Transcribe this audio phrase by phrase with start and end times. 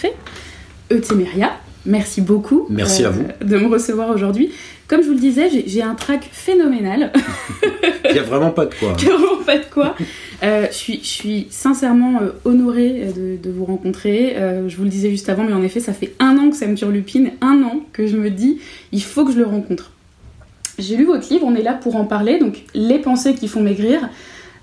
[0.00, 0.14] Parfait.
[0.92, 3.24] Eutéméria, merci beaucoup Merci à vous.
[3.44, 4.52] de me recevoir aujourd'hui.
[4.86, 7.12] Comme je vous le disais, j'ai- un track phénoménal.
[8.04, 8.92] Il n'y a vraiment pas de quoi.
[8.96, 9.96] Clairement pas de quoi.
[10.44, 14.36] Euh, je, suis, je suis sincèrement euh, honorée euh, de, de vous rencontrer.
[14.36, 16.56] Euh, je vous le disais juste avant, mais en effet, ça fait un an que
[16.56, 18.60] ça me turlupine, un an que je me dis,
[18.92, 19.90] il faut que je le rencontre.
[20.78, 23.62] J'ai lu votre livre, on est là pour en parler, donc les pensées qui font
[23.62, 24.08] maigrir.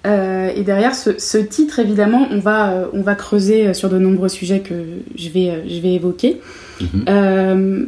[0.06, 3.90] Euh, et derrière ce, ce titre, évidemment, on va, euh, on va creuser euh, sur
[3.90, 4.76] de nombreux sujets que
[5.18, 6.40] je vais, euh, je vais évoquer.
[6.82, 7.88] Mhm.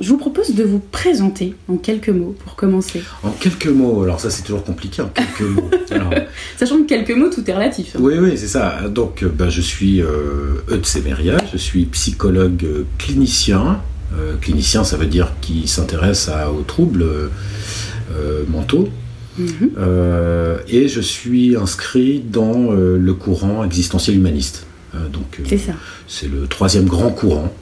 [0.00, 3.00] Je vous propose de vous présenter en quelques mots pour commencer.
[3.22, 5.70] En quelques mots, alors ça c'est toujours compliqué en quelques mots.
[5.92, 6.10] Alors,
[6.58, 7.94] Sachant que quelques mots, tout est relatif.
[7.94, 8.00] hein.
[8.02, 8.88] oui, oui, c'est ça.
[8.88, 10.02] Donc, ben, je suis
[10.68, 12.66] Eutsemeria, je suis psychologue
[12.98, 13.80] clinicien.
[14.40, 16.28] Clinicien, ça veut dire qui s'intéresse
[16.58, 17.06] aux troubles
[18.48, 18.88] mentaux.
[19.38, 19.70] Mhm.
[19.78, 24.66] Euh, et je suis inscrit dans euh, le courant existentiel humaniste.
[24.94, 25.72] Euh, donc, euh, C'est ça.
[26.06, 27.52] c'est le troisième grand courant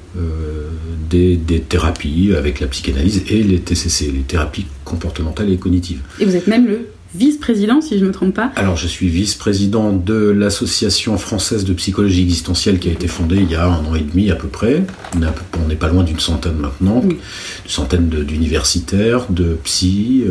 [1.08, 6.00] des, des thérapies avec la psychanalyse et les TCC, les thérapies comportementales et cognitives.
[6.20, 6.80] Et vous êtes même le
[7.14, 8.52] vice-président, si je ne me trompe pas.
[8.56, 13.50] Alors, je suis vice-président de l'Association française de psychologie existentielle qui a été fondée il
[13.50, 14.82] y a un an et demi à peu près.
[15.14, 17.16] On n'est pas loin d'une centaine maintenant, Oui.
[17.64, 20.25] une centaine de- d'universitaires, de psy.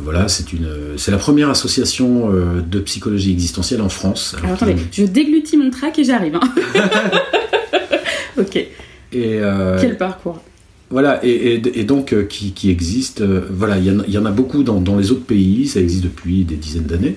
[0.00, 4.34] Euh, voilà, c'est une, c'est la première association euh, de psychologie existentielle en France.
[4.42, 6.36] Alors attendez, je déglutis mon track et j'arrive.
[6.36, 6.40] hein.
[8.38, 8.68] ok, Et,
[9.12, 10.40] euh, quel parcours.
[10.90, 14.04] Voilà, et, et- et donc euh, qui, qui existe, euh, voilà, il y, en a-
[14.08, 16.84] il y en a beaucoup dans, dans les autres pays, ça existe depuis des dizaines
[16.86, 17.16] d'années.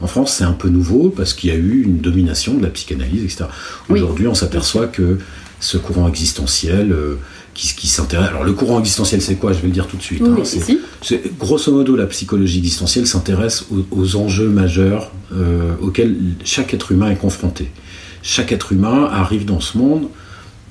[0.00, 2.70] En France, c'est un peu nouveau parce qu'il y a eu une domination de la
[2.70, 3.44] psychanalyse, etc.
[3.90, 3.98] Oui.
[4.00, 5.18] Aujourd'hui, on s'aperçoit que
[5.60, 7.16] ce courant existentiel euh,
[7.54, 8.28] qui, qui s'intéresse.
[8.28, 9.52] Alors, le courant existentiel, c'est quoi?
[9.52, 10.20] Je vais le dire tout de suite.
[10.22, 15.72] Oui, hein, c'est- c'est- grosso modo, la psychologie existentielle s'intéresse aux, aux enjeux majeurs euh,
[15.80, 17.70] auxquels chaque être humain est confronté.
[18.22, 20.08] Chaque être humain arrive dans ce monde,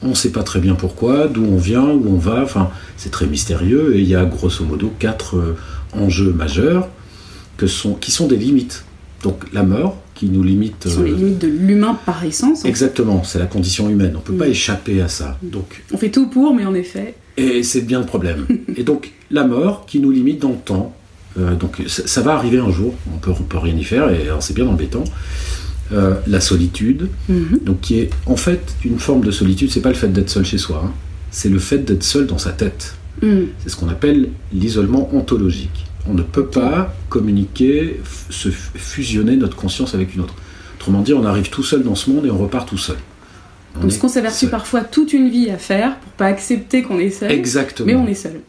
[0.02, 3.10] on ne sait pas très bien pourquoi, d'où on vient, où on va, enfin, c'est
[3.12, 5.56] très mystérieux, et il y a grosso modo quatre euh,
[5.94, 6.88] enjeux majeurs
[7.58, 8.86] que sont, qui sont des limites.
[9.24, 10.76] Donc la mort, qui nous limite...
[10.84, 12.66] Ce sont les euh, limites de l'humain par essence.
[12.66, 12.68] hein.
[12.68, 14.52] Exactement, c'est la condition humaine, on ne peut pas Mm.
[14.52, 15.38] échapper à ça.
[15.42, 17.16] Donc On fait tout pour, mais en effet.
[17.38, 18.46] et c'est bien le problème.
[18.76, 20.94] Et donc, la mort qui nous limite dans le temps.
[21.40, 24.10] Euh, donc, ça, ça va arriver un jour, on peut, on peut rien y faire,
[24.12, 25.04] et alors c'est bien embêtant.
[25.94, 27.60] Euh, la solitude, Mhm.
[27.66, 30.46] donc qui est en fait une forme de solitude, c'est pas le fait d'être seul
[30.46, 30.92] chez soi, hein.
[31.32, 32.94] c'est le fait d'être seul dans sa tête.
[33.24, 33.48] Mhm.
[33.60, 35.86] C'est ce qu'on appelle l'isolement ontologique.
[36.10, 38.00] On ne peut pas communiquer,
[38.30, 40.34] se fusionner notre conscience avec une autre.
[40.78, 42.98] Autrement dit, on arrive tout seul dans ce monde et on repart tout seul.
[43.78, 46.98] On Donc ce qu'on s'avertit parfois toute une vie à faire pour pas accepter qu'on
[47.00, 47.32] est seul.
[47.32, 47.86] Exactement.
[47.88, 48.42] Mais on est seul.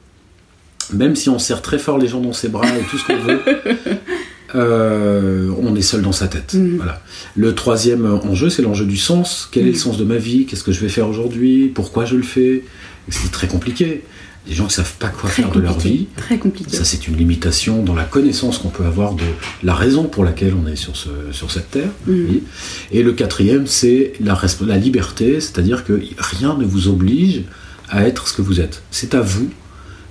[0.94, 3.19] même si on serre très fort les gens dans ses bras et tout ce qu'on
[3.19, 3.41] veut,
[4.54, 6.54] euh, on est seul dans sa tête.
[6.54, 6.77] Mhm.
[6.77, 7.03] Voilà.
[7.37, 9.48] Le troisième enjeu, c'est l'enjeu du sens.
[9.53, 9.72] Quel est Mhm.
[9.72, 10.47] le sens de ma vie?
[10.47, 11.69] Qu'est-ce que je vais faire aujourd'hui?
[11.75, 12.65] Pourquoi je le fais?
[13.09, 14.03] C'est très compliqué.
[14.48, 16.06] Les gens ne savent pas quoi Très faire de leur vie.
[16.16, 16.74] Très compliqué.
[16.74, 19.22] Ça, c'est une limitation dans la connaissance qu'on peut avoir de
[19.62, 21.90] la raison pour laquelle on est sur, ce, sur cette terre.
[22.08, 22.42] Oui.
[22.90, 27.42] Et le quatrième, c'est la, la liberté, c'est-à-dire que rien ne vous oblige
[27.90, 28.82] à être ce que vous êtes.
[28.90, 29.50] C'est à vous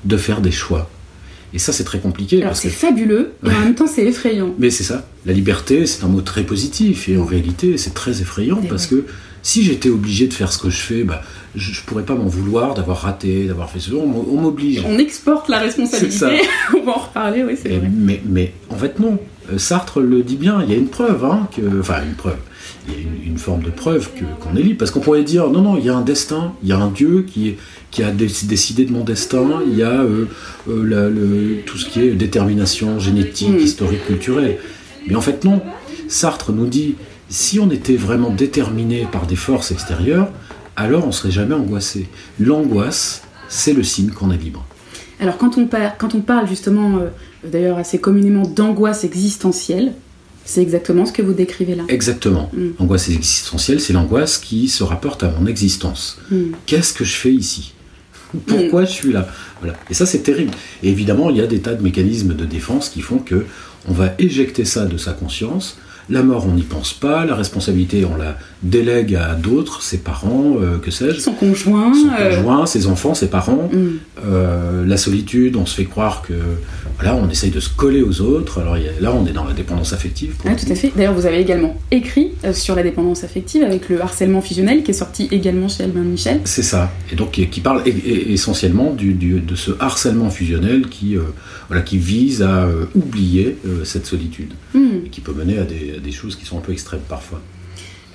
[0.06, 0.90] de faire des choix.
[1.52, 2.44] Et ça, c'est très compliqué.
[2.44, 4.54] Alors c'est que- fabuleux, et en même temps c'est effrayant.
[4.60, 5.08] Mais c'est ça.
[5.26, 7.10] La liberté, c'est un mot très positif.
[7.10, 9.06] Et en réalité, c'est très effrayant parce que
[9.42, 11.22] si j'étais obligé de faire ce que je fais, bah,
[11.56, 13.92] je, je pourrais pas m'en vouloir d'avoir raté, d'avoir fait ce.
[13.94, 14.84] On, m- on m'oblige.
[14.86, 16.42] On exporte la responsabilité,
[16.78, 17.90] on va en reparler, oui c'est vrai.
[17.92, 19.18] mais, mais en fait, non.
[19.52, 22.38] Euh, Sartre le dit bien, il y a une preuve, hein, que, enfin une preuve,
[22.88, 25.24] il y a une, une forme de preuve que- qu'on est libre, parce qu'on pourrait
[25.24, 27.56] dire, non, non, il y a un destin, il y a un Dieu qui,
[28.04, 30.26] a dé- décidé de mon destin, il y a euh,
[30.70, 33.58] euh, la- le- tout ce qui est détermination génétique, Mm.
[33.58, 34.58] historique, culturelle.
[35.08, 35.62] Mais en fait, non.
[36.08, 36.94] Sartre nous dit,
[37.30, 40.30] si on était vraiment déterminé par des forces extérieures,
[40.76, 42.08] alors on serait jamais angoissé.
[42.40, 44.66] L'angoisse, c'est le signe qu'on est libre.
[45.20, 47.10] Alors quand on, par- quand on parle justement, euh,
[47.44, 49.94] d'ailleurs assez communément, d'angoisse existentielle,
[50.46, 51.84] c'est exactement ce que vous décrivez là.
[51.90, 52.50] Exactement.
[52.54, 52.70] Mm.
[52.80, 56.18] L'angoisse existentielle, c'est l'angoisse qui se rapporte à mon existence.
[56.32, 56.54] Hmm.
[56.66, 57.74] Qu'est-ce que je fais ici?
[58.48, 59.28] Pourquoi je suis là?
[59.60, 59.76] Voilà.
[59.90, 60.52] Et ça, c'est terrible.
[60.82, 63.46] Et évidemment, il y a des tas de mécanismes de défense qui font que
[63.88, 65.78] on va éjecter ça de sa conscience.
[66.10, 67.26] La mort, on n'y pense pas.
[67.26, 71.94] La responsabilité, on la délègue à d'autres, ses parents, euh, que sais-je, Son conjoint.
[71.94, 73.70] son euh, conjoint, ses enfants, ses parents.
[73.72, 73.98] hmm.
[74.26, 76.34] Euh, la solitude, on se fait croire que
[76.98, 78.60] voilà, on essaye de se coller aux autres.
[78.60, 80.36] Alors là, on est dans la dépendance affective.
[80.46, 80.92] Ah, tout à fait.
[80.96, 84.94] D'ailleurs, vous avez également écrit sur la dépendance affective avec le harcèlement fusionnel qui est
[84.94, 86.42] sorti également chez Albin Michel.
[86.44, 86.92] C'est ça.
[87.12, 91.16] Et donc qui, qui parle e- e- essentiellement du, du- de ce harcèlement fusionnel qui,
[91.70, 95.06] voilà, qui vise à oublier cette solitude Hmm.
[95.06, 97.42] et qui peut mener à des, à des choses qui sont un peu extrêmes parfois.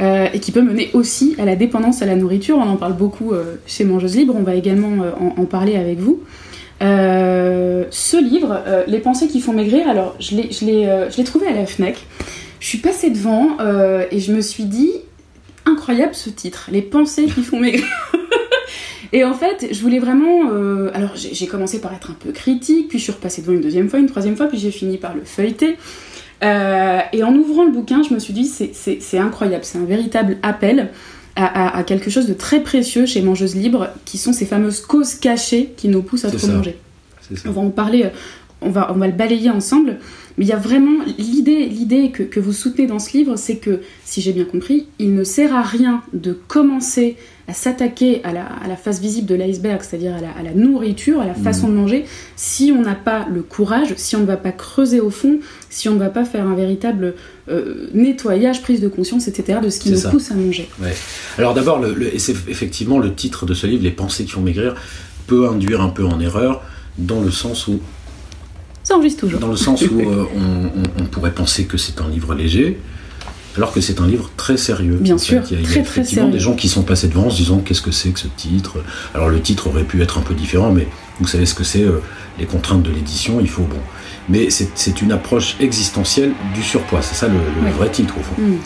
[0.01, 2.59] Et qui peut mener aussi à la dépendance à la nourriture.
[2.59, 3.33] On en parle beaucoup
[3.67, 6.21] chez Mangeuse Libre, on va également en, en, parler avec vous.
[6.81, 11.97] ce livre, Les pensées qui font maigrir, alors je l'ai trouvé à la FNAC.
[12.61, 13.57] Je suis passée devant
[14.11, 14.93] et je me suis dit,
[15.67, 17.87] incroyable ce titre, Les pensées qui font maigrir.
[19.15, 20.51] Et en fait, je voulais vraiment.
[20.51, 23.61] Euh, alors, j'ai commencé par être un peu critique, puis je suis repassée devant une
[23.61, 25.77] deuxième fois, une troisième fois, puis j'ai fini par le feuilleter.
[26.45, 30.37] Euh, et en ouvrant le bouquin, je me suis dit, c'est incroyable, c'est un véritable
[30.43, 30.91] appel
[31.37, 35.73] à, quelque chose de très précieux chez Mangeuse Libre, qui sont ces fameuses causes cachées
[35.77, 36.79] qui nous poussent à trop manger.
[37.47, 38.11] On va en parler,
[38.61, 39.99] on va, on va le balayer ensemble.
[40.37, 43.57] Mais il y a vraiment l'idée, l'idée que, que, vous soutenez dans ce livre, c'est
[43.57, 47.17] que, si j'ai bien compris, il ne sert à rien de commencer
[47.47, 50.55] à s'attaquer à la, à la, face visible de l'iceberg, c'est-à-dire à la, à la,
[50.55, 52.05] nourriture, à la façon de manger,
[52.37, 55.39] si on n'a pas le courage, si on ne va pas creuser au fond,
[55.69, 57.15] si on ne va pas faire un véritable
[57.49, 60.69] euh, nettoyage, prise de conscience, etc., de ce qui nous pousse à manger.
[60.83, 60.95] Ouais.
[61.39, 64.41] Alors d'abord, le, le, c'est effectivement le titre de ce livre, Les pensées qui font
[64.41, 64.75] maigrir,
[65.27, 66.63] peut induire un peu en erreur,
[66.97, 67.81] dans le sens où
[68.85, 69.41] ça enregistre toujours.
[69.41, 72.79] Dans le sens où euh, on, on, pourrait penser que c'est un livre léger,
[73.57, 74.99] alors que c'est un livre très sérieux.
[75.01, 77.27] Bien sûr, il y a, il y a effectivement des gens qui sont passés devant
[77.27, 78.77] en se disant qu'est-ce que c'est que ce titre?
[79.15, 80.87] Alors le titre aurait pu être un peu différent, mais
[81.19, 82.03] vous savez ce que c'est, euh,
[82.39, 83.81] les contraintes de l'édition, il faut bon.
[84.29, 87.35] Mais c'est une approche existentielle du surpoids, c'est ça le,
[87.65, 88.41] le vrai titre au fond.
[88.41, 88.57] Mm.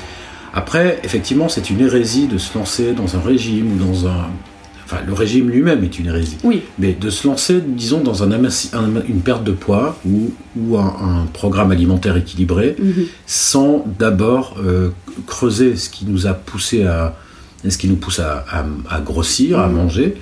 [0.55, 4.31] Après, effectivement, c'est une hérésie de se lancer dans un régime ou dans un,
[4.91, 6.39] Enfin, le régime lui-même est une hérésie.
[6.45, 6.63] Oui.
[6.79, 11.73] Mais de se lancer, disons, dans un, une perte de poids ou, ou un, programme
[11.73, 13.05] alimentaire équilibré, mhm.
[13.27, 14.89] sans d'abord euh,
[15.27, 17.15] creuser ce qui nous a poussé à,
[17.69, 18.47] ce qui nous pousse à,
[18.89, 19.75] à, grossir, à mhm.
[19.75, 20.15] manger.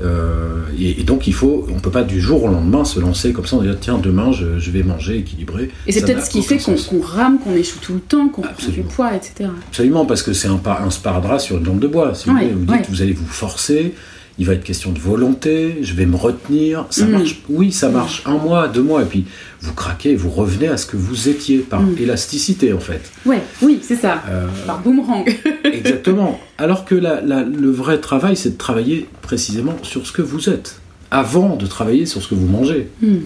[0.00, 3.46] Euh, et, donc il faut, on peut pas du jour au lendemain se lancer comme
[3.46, 5.70] ça, on dire tiens demain je, je vais manger équilibré.
[5.86, 8.68] Et c'est peut-être ce qui fait qu'on rame, qu'on échoue tout le temps, qu'on prend
[8.68, 9.50] du poids, etc.
[9.68, 12.14] Absolument parce que c'est un, un sparadrap sur une lampe de bois.
[12.14, 13.94] Si vous, vous dites vous allez vous forcer,
[14.38, 17.10] il va être question de volonté, je vais me retenir, ça mm.
[17.10, 19.26] marche, oui, ça marche un mois, deux mois, et puis
[19.60, 21.96] vous craquez, vous revenez à ce que vous étiez, par mm.
[21.98, 23.10] élasticité en fait.
[23.26, 25.24] Ouais, oui, c'est ça, euh, par boomerang.
[25.64, 26.40] exactement.
[26.58, 30.80] Alors que le vrai travail, c'est de travailler précisément sur ce que vous êtes,
[31.10, 32.88] avant de travailler sur ce que vous mangez.
[33.02, 33.16] Mm.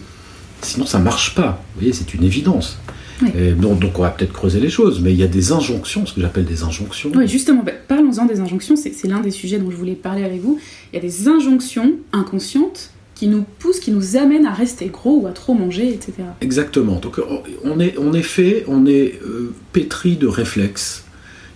[0.63, 1.63] Sinon, ça marche pas.
[1.75, 2.79] Vous voyez, c'est une évidence.
[3.23, 6.15] Donc, donc, on va peut-être creuser les choses, mais il y a des injonctions, ce
[6.15, 7.11] que j'appelle des injonctions.
[7.15, 10.41] Oui, justement, bah, parlons-en des injonctions, c'est l'un des sujets dont je voulais parler avec
[10.41, 10.59] vous.
[10.93, 15.21] Il y a des injonctions inconscientes qui nous poussent, qui nous amènent à rester gros
[15.23, 16.13] ou à trop manger, etc.
[16.43, 16.97] Exactement.
[16.97, 17.19] Donc
[17.65, 21.05] on est, on est fait, on est euh, pétri de réflexes.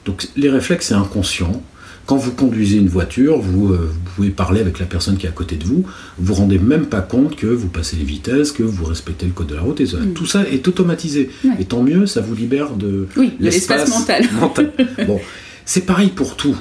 [0.07, 1.63] Donc les réflexes, c'est inconscient.
[2.11, 5.33] Quand vous conduisez une voiture, vous, euh, pouvez parler avec la personne qui est à
[5.33, 5.85] côté de vous,
[6.19, 9.31] vous vous rendez même pas compte que vous passez les vitesses, que vous respectez le
[9.31, 10.13] code de la route, et mm.
[10.13, 11.31] tout ça est automatisé.
[11.61, 13.07] Et tant mieux, ça vous libère de
[13.39, 13.89] l'espace
[14.41, 14.73] mental.
[15.07, 15.21] Bon,
[15.65, 16.57] c'est pareil pour tout.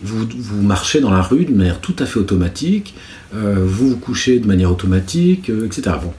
[0.00, 2.94] Vous, vous, marchez dans la rue de manière tout à fait automatique,
[3.34, 5.94] euh, vous vous couchez de manière automatique, euh, etc.
[6.02, 6.14] Bon.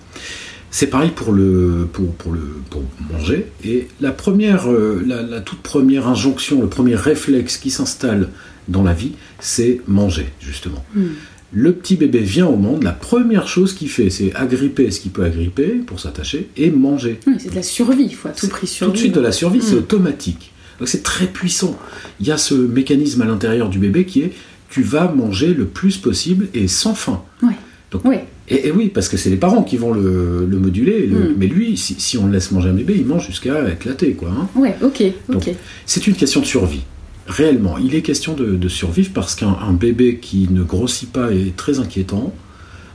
[0.70, 3.48] C'est pareil pour, le, pour, pour, le, pour manger.
[3.66, 8.30] Et la, première, la, la, toute première injonction, le premier réflexe qui s'installe
[8.68, 10.84] dans la vie, c'est manger, justement.
[10.96, 11.08] Hmm.
[11.54, 15.12] Le petit bébé vient au monde, la première chose qu'il fait, c'est agripper ce qu'il
[15.12, 17.20] peut agripper pour s'attacher et manger.
[17.40, 18.94] c'est de la survie, il faut à tout prix survivre.
[18.94, 19.80] Tout de suite de la survie, c'est hmm.
[19.80, 20.52] automatique.
[20.80, 21.78] Donc c'est très puissant.
[22.20, 24.34] Il y a ce mécanisme à l'intérieur du bébé qui est
[24.70, 27.24] tu vas manger le plus possible et sans faim.
[27.42, 27.56] Ouais.
[27.92, 28.02] Donc,
[28.50, 31.08] Et, oui, parce que c'est les parents qui vont le, moduler.
[31.08, 31.36] Hmm.
[31.38, 34.12] Mais lui, si, on le laisse manger un bébé, il mange jusqu'à éclater.
[34.12, 34.50] Quoi, hein.
[34.56, 35.04] Ouais, ok.
[35.34, 35.52] ok.
[35.86, 36.84] C'est une question de survie
[37.28, 41.80] réellement, il est question de, survivre parce qu'un bébé qui ne grossit pas est très
[41.80, 42.34] inquiétant.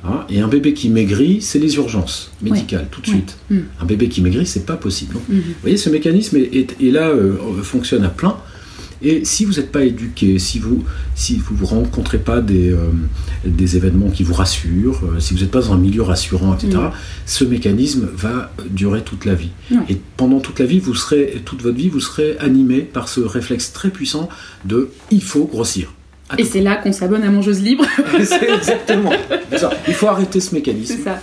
[0.04, 3.38] Hein, et un bébé qui maigrit, c'est les urgences médicales, tout de suite.
[3.50, 3.58] Mm.
[3.80, 5.14] Un bébé qui maigrit, c'est pas possible.
[5.14, 5.36] Mm-hmm.
[5.36, 8.36] Vous voyez, ce mécanisme est, là, euh, fonctionne à plein.
[9.02, 12.78] Et si vous n'êtes pas éduqué, si vous si vous, vous rencontrez pas des, euh,
[13.44, 16.74] des événements qui vous rassurent, euh, si vous n'êtes pas dans un milieu rassurant, etc.,
[16.74, 16.90] mm.
[17.26, 19.50] ce mécanisme va durer toute la vie.
[19.88, 23.20] Et pendant toute la vie, vous serez toute votre vie, vous serez animé par ce
[23.20, 24.28] réflexe très puissant
[24.64, 25.92] de il faut grossir.
[26.38, 27.84] Et c'est là qu'on s'abonne à Mangeuse Libre.
[28.14, 29.12] exactement.
[29.88, 30.94] Il faut arrêter ce mécanisme.
[30.96, 31.20] C'est ça.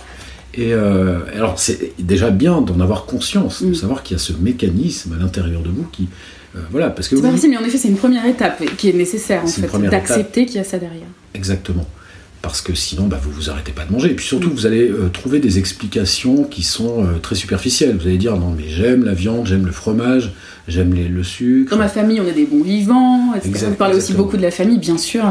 [0.54, 3.74] Et euh, alors, c'est déjà bien d'en avoir conscience, de mm.
[3.74, 6.08] savoir qu'il y a ce mécanisme à l'intérieur de vous qui,
[6.56, 8.88] euh, voilà, parce que c'est pas facile, mais en effet, c'est une première étape qui
[8.88, 11.06] est nécessaire en fait, d'accepter qu'il y a ça derrière.
[11.34, 11.86] Exactement.
[12.42, 14.10] Parce que sinon, bah, vous vous arrêtez pas de manger.
[14.10, 17.96] Et puis surtout, vous allez euh, trouver des explications qui sont euh, très superficielles.
[17.98, 20.32] Vous allez dire non, mais j'aime la viande, j'aime le fromage,
[20.66, 21.70] j'aime le sucre.
[21.70, 23.34] Dans ma famille, on est des bons vivants.
[23.34, 23.66] Etc.
[23.68, 25.22] vous parlez aussi beaucoup de la famille, bien sûr.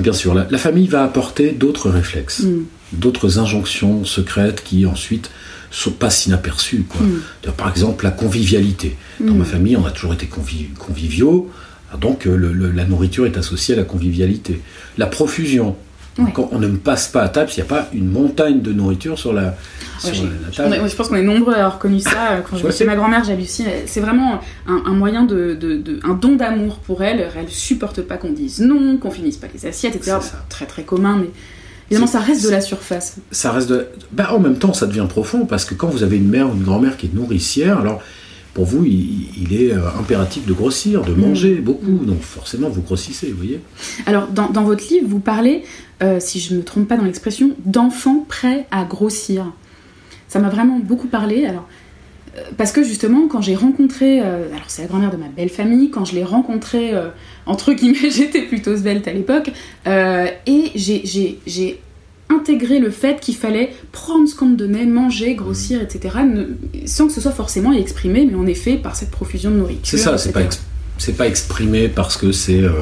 [0.00, 2.64] Bien sûr, la, famille va apporter d'autres réflexes, mm.
[2.94, 5.30] d'autres injonctions secrètes qui ensuite
[5.90, 6.84] passe inaperçu.
[6.88, 7.02] Quoi.
[7.02, 7.50] Hmm.
[7.56, 8.96] Par exemple, la convivialité.
[9.20, 9.46] Dans ma hmm.
[9.46, 10.26] famille, on a toujours été
[10.78, 11.50] conviviaux.
[12.00, 14.60] Donc euh, le- le- la nourriture est associée à la convivialité.
[14.98, 15.76] La profusion.
[16.18, 16.32] Ouais.
[16.32, 19.18] Quand on ne passe pas à table, s'il n'y a pas une montagne de nourriture
[19.18, 19.54] sur la,
[19.98, 20.12] sur
[20.56, 20.74] table.
[20.74, 22.32] est- je pense qu'on est nombreux à avoir connu ça.
[22.32, 23.66] euh, Quand je chez ma grand-mère, j'hallucine.
[23.86, 27.28] C'est vraiment un, un moyen de, de- de- un don d'amour pour elle.
[27.36, 30.16] Elle supporte pas qu'on dise non, qu'on finisse pas les assiettes, etc.
[30.48, 31.28] Très très commun, mais
[31.90, 33.16] évidemment ça reste de la surface.
[33.30, 33.86] ça reste de...
[34.12, 36.54] bah, en même temps ça devient profond parce que quand vous avez une mère ou
[36.54, 38.00] une grand-mère qui est nourricière alors
[38.54, 42.80] pour vous il, il est euh, impératif de grossir de manger beaucoup donc forcément vous
[42.82, 43.60] grossissez vous voyez
[44.06, 45.62] Alors dans, dans votre livre, vous parlez,
[46.02, 49.52] euh, si je ne me trompe pas dans l'expression, d'enfants prêts à grossir.
[50.28, 51.44] Ça m'a vraiment beaucoup parlé.
[51.46, 51.68] Alors
[52.36, 55.90] euh, parce que justement, quand j'ai rencontré, alors c'est la grand-mère de ma belle famille,
[55.90, 56.92] quand je l'ai rencontrée,
[57.46, 59.50] entre guillemets, j'étais plutôt svelte à l'époque,
[59.86, 61.78] euh, et j'ai-
[62.28, 66.44] intégré le fait qu'il fallait prendre ce qu'on me donnait, manger, grossir, etc., ne-
[66.86, 69.96] sans que ce soit forcément exprimé, mais en effet par cette profusion de nourriture.
[69.96, 70.60] c'est ça c'est pas, etc.
[70.98, 72.72] ex- pas exprimé parce que c'est euh,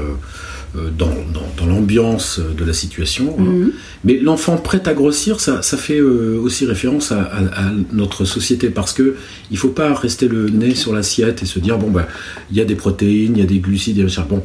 [0.96, 3.42] dans, dans- dans l'ambiance de la situation hein.
[3.42, 3.72] Mhm.
[4.04, 8.24] mais l'enfant prêt à grossir ça, ça fait euh, aussi référence à, à- à notre
[8.24, 9.14] société parce que
[9.50, 12.06] il faut pas rester le nez sur l'assiette et se dire bon bah
[12.50, 14.42] il y a des protéines il y a des glucides il y a des charbon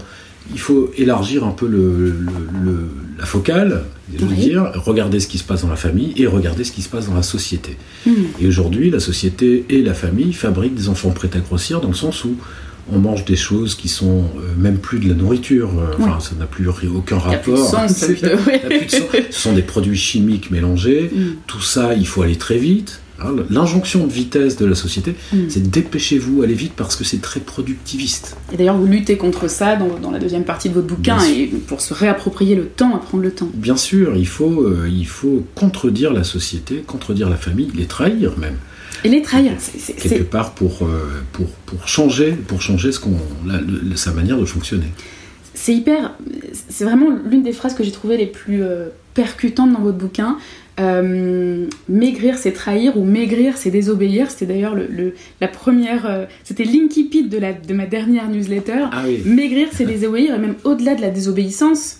[0.53, 2.15] il faut élargir un peu le, le-
[2.65, 2.87] le-
[3.19, 4.35] la focale, je veux Oui.
[4.37, 7.05] dire, regarder ce qui se passe dans la famille et regarder ce qui se passe
[7.07, 7.77] dans la société.
[8.07, 8.13] Mhm.
[8.41, 11.93] Et aujourd'hui, la société et la famille fabriquent des enfants prêts à grossir dans le
[11.93, 12.35] sens où
[12.91, 16.35] on mange des choses qui sont euh, même plus de la nourriture, euh, enfin ça
[16.39, 17.85] n'a plus aucun Il n'y a plus de rapport.
[17.97, 19.23] plus de.
[19.31, 21.21] Ce sont des produits chimiques mélangés, Mm.
[21.47, 23.01] tout ça, il faut aller très vite.
[23.49, 25.37] L'injonction de vitesse de la société, Mm.
[25.49, 28.37] c'est dépêchez-vous, allez vite parce que c'est très productiviste.
[28.53, 31.47] Et d'ailleurs, vous luttez contre ça dans, dans la deuxième partie de votre bouquin, et
[31.67, 33.49] pour se réapproprier le temps, à prendre le temps.
[33.53, 38.37] Bien sûr, il faut, euh, il faut contredire la société, contredire la famille, les trahir
[38.37, 38.55] même.
[39.03, 43.17] Et les trahir, c'est- quelque part pour, euh, pour, pour changer, pour changer ce qu'on,
[43.95, 44.87] sa manière de fonctionner.
[45.53, 46.13] c'est hyper.
[46.69, 50.37] C'est vraiment l'une des phrases que j'ai trouvées les plus euh, percutantes dans votre bouquin.
[50.79, 54.31] Euh, maigrir, c'est trahir, ou maigrir, c'est désobéir.
[54.31, 56.05] C'était d'ailleurs le, le- la première.
[56.05, 58.85] euh, C'était l'incipit de, la, de ma dernière newsletter.
[58.91, 59.21] Ah oui.
[59.25, 61.97] Maigrir, c'est désobéir, et même au-delà de la désobéissance,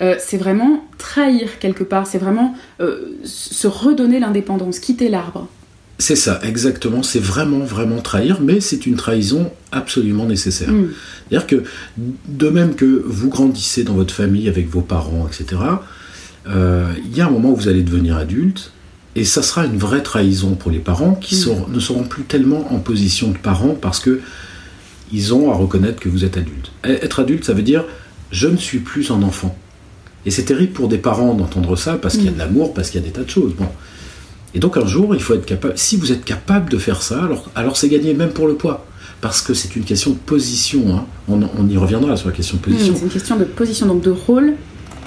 [0.00, 2.06] euh, c'est vraiment trahir quelque part.
[2.06, 5.48] C'est vraiment euh, se redonner l'indépendance, quitter l'arbre.
[6.02, 7.02] C'est ça, exactement.
[7.04, 10.72] C'est vraiment, vraiment trahir, mais c'est une trahison absolument nécessaire.
[10.72, 10.88] Mm.
[11.28, 11.62] C'est-à-dire que,
[12.28, 15.60] de même que vous grandissez dans votre famille avec vos parents, etc.,
[16.48, 18.72] euh, il y a un moment où vous allez devenir adulte,
[19.14, 21.72] et ça sera une vraie trahison pour les parents qui Mm.
[21.72, 24.20] ne seront plus tellement en position de parents parce que
[25.12, 26.72] ils ont à reconnaître que vous êtes adulte.
[26.84, 27.84] Et Être adulte, ça veut dire
[28.32, 29.56] je ne suis plus un enfant.
[30.24, 32.34] Et c'est terrible pour des parents d'entendre ça parce qu'il y a Mm.
[32.34, 33.54] de l'amour, parce qu'il y a des tas de choses.
[33.54, 33.68] Bon.
[34.54, 35.74] Et donc un jour, il faut être capable.
[35.76, 38.86] Si vous êtes capable de faire ça, alors, alors c'est gagné même pour le poids.
[39.20, 40.96] Parce que c'est une question de position.
[40.96, 41.04] hein.
[41.28, 42.92] On, on y reviendra sur la question de position.
[42.92, 44.54] Mm, c'est une question de position, donc de rôle.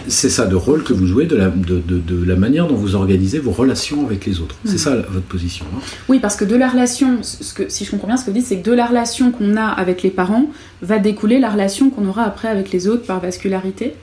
[0.07, 2.75] C'est ça, de rôle que vous jouez, de la, de, de- de la manière dont
[2.75, 4.55] vous organisez vos relations avec les autres.
[4.63, 5.65] C'est ça la- votre position.
[5.75, 5.79] hein.
[6.09, 8.37] Oui, parce que de la relation, ce que, si je comprends bien ce que vous
[8.37, 10.45] dites, c'est que de la relation qu'on a avec les parents
[10.81, 13.95] va découler la relation qu'on aura après avec les autres par vascularité.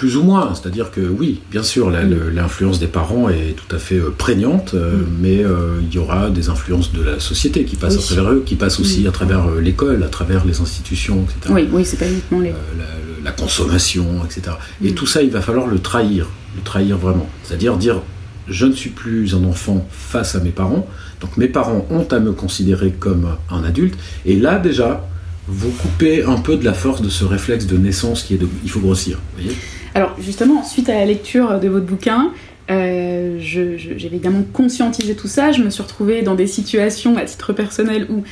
[0.00, 3.96] Plus ou moins, c'est-à-dire que oui, bien sûr, l'influence des parents est tout à fait
[3.98, 5.06] euh, prégnante, euh, Mm.
[5.20, 8.02] mais euh, il y aura des influences de la société qui passent Oui.
[8.02, 9.08] à travers eux, qui passent aussi Mm.
[9.08, 11.52] à travers l'école, à travers les institutions, etc.
[11.54, 12.48] Oui, oui, c'est pas uniquement les.
[12.48, 14.56] Euh, la, le- la consommation, etc.
[14.82, 14.94] Et Mm.
[14.94, 16.26] tout ça, il va falloir le trahir,
[16.56, 17.28] le trahir vraiment.
[17.44, 18.00] C'est-à-dire dire,
[18.48, 20.88] je ne suis plus un enfant face à mes parents,
[21.20, 25.06] donc mes parents ont à me considérer comme un adulte, et là déjà,
[25.46, 28.48] vous coupez un peu de la force de ce réflexe de naissance qui est de,
[28.64, 29.18] il faut grossir.
[29.36, 29.56] vous voyez?
[29.94, 32.32] Alors justement, suite à la lecture de votre bouquin,
[32.70, 35.50] euh, j'ai évidemment conscientisé tout ça.
[35.52, 38.22] Je me suis retrouvée dans des situations à titre personnel où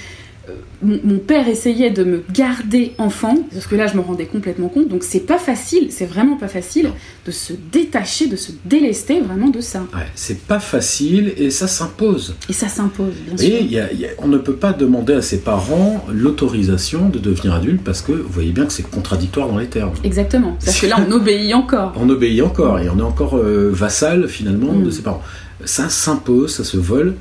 [0.83, 4.69] mon, mon père essayait de me garder enfant, parce que là je me rendais complètement
[4.69, 4.89] compte.
[4.89, 6.95] Donc c'est pas facile, c'est vraiment pas facile Non.
[7.27, 9.81] de se détacher, de se délester vraiment de ça.
[9.95, 12.35] Ouais, c'est pas facile et ça s'impose.
[12.49, 13.71] Et ça s'impose, bien Vous sûr.
[13.71, 17.19] y a- il y a- on ne peut pas demander à ses parents l'autorisation de
[17.19, 19.93] devenir adulte parce que vous voyez bien que c'est contradictoire dans les termes.
[20.05, 20.57] Exactement.
[20.65, 21.93] Parce que là on obéit encore.
[21.97, 24.85] On obéit encore et on est encore euh, vassal finalement Mm.
[24.85, 25.23] de ses parents.
[25.65, 27.15] Ça s'impose, ça se vole.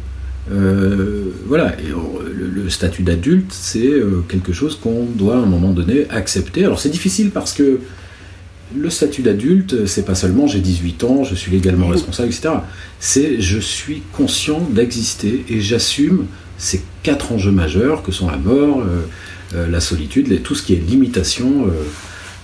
[0.51, 5.46] Euh, voilà, et on- le, statut d'adulte, c'est euh, quelque chose qu'on doit à un
[5.46, 6.66] moment donné accepter.
[6.66, 7.80] Alors c'est difficile parce que
[8.75, 12.56] le statut d'adulte, c'est pas seulement j'ai 18 ans, je suis légalement responsable, etc.
[13.00, 16.25] C'est je suis conscient d'exister et j'assume
[16.58, 19.06] ces quatre enjeux majeurs que sont la mort, euh,
[19.56, 21.72] euh, la solitude, tout ce qui est limitation euh,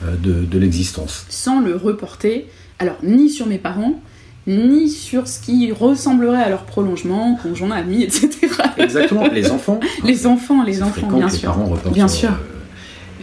[0.06, 0.16] euh,
[0.50, 1.26] de l'existence.
[1.30, 2.46] sans le reporter,
[2.80, 4.02] alors ni sur mes parents,
[4.48, 8.30] ni sur ce qui ressemblerait à leur prolongement, conjoint, ami, etc.
[8.78, 9.80] Exactement, les enfants.
[10.04, 11.50] Les enfants, les enfants, bien les sûr.
[11.54, 12.30] parents Bien sur, sûr.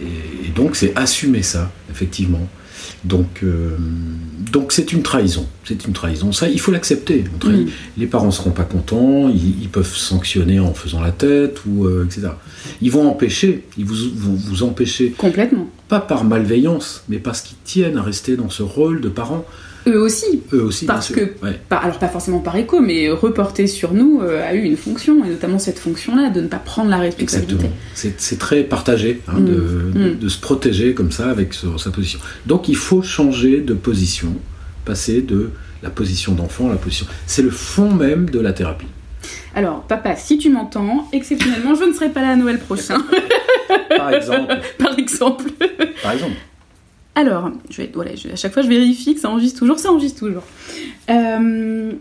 [0.01, 0.03] euh,
[0.45, 2.47] et, donc c'est assumer ça, effectivement.
[3.03, 3.77] Donc, euh,
[4.51, 5.47] donc c'est une trahison.
[5.65, 6.31] C'est une trahison.
[6.31, 7.23] Ça, il faut l'accepter.
[7.97, 9.27] Les parents ne seront pas contents.
[9.29, 12.29] Ils, ils peuvent sanctionner en faisant la tête ou euh, etc.
[12.81, 13.65] Ils vont empêcher.
[13.77, 15.67] Ils vous, vont vous empêcher, Complètement.
[15.87, 19.45] pas par malveillance, mais parce qu'ils tiennent à rester dans ce rôle de parents.
[19.87, 20.85] Eux aussi, Eux aussi.
[20.85, 21.35] Parce bien sûr.
[21.39, 21.59] que- Ouais.
[21.69, 25.23] pas- alors pas forcément par écho, mais reporter sur nous euh, a eu une fonction,
[25.25, 27.53] et notamment cette fonction-là, de ne pas prendre la responsabilité.
[27.53, 28.13] Exactement.
[28.17, 29.45] C'est très partagé hein, Mm.
[29.45, 30.19] de, de- Mm.
[30.19, 32.19] de se protéger comme ça avec ce- sa position.
[32.45, 34.35] Donc il faut changer de position,
[34.85, 35.49] passer de
[35.83, 37.07] la position d'enfant à la position.
[37.25, 38.85] C'est le fond même de la thérapie.
[39.55, 42.97] Alors, papa, si tu m'entends, exceptionnellement, je ne serai pas là à Noël prochain,
[43.97, 44.59] Par exemple.
[44.79, 45.45] par exemple.
[46.03, 46.33] par exemple.
[47.15, 49.91] Alors, je vais, voilà, je- à chaque fois je vérifie que ça enregistre toujours, ça
[49.91, 50.43] enregistre toujours.
[51.09, 51.91] Euh,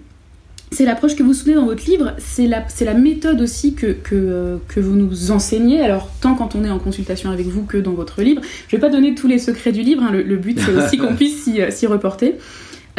[0.72, 4.56] c'est l'approche que vous soutenez dans votre livre, c'est la, méthode aussi que, que, euh,
[4.68, 7.92] que vous nous enseignez, alors tant quand on est en consultation avec vous que dans
[7.94, 8.40] votre livre.
[8.68, 10.96] Je vais pas donner tous les secrets du livre, hein, le, le but c'est aussi
[10.96, 12.36] qu'on puisse s'y, euh, s'y reporter.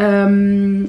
[0.02, 0.84] Euh,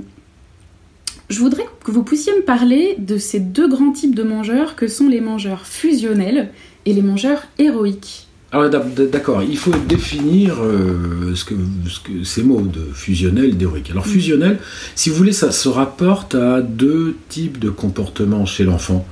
[1.30, 4.88] je voudrais que vous puissiez me parler de ces deux grands types de mangeurs que
[4.88, 6.50] sont les mangeurs fusionnels
[6.84, 8.26] et les mangeurs héroïques.
[8.54, 11.54] Alors d'ac- d'accord, il faut définir euh, ce que,
[11.88, 13.90] ce que- ces mots de fusionnel et d'héroïque.
[13.90, 14.58] Alors fusionnel,
[14.94, 19.06] si vous voulez, ça se rapporte à deux types de comportements chez l'enfant.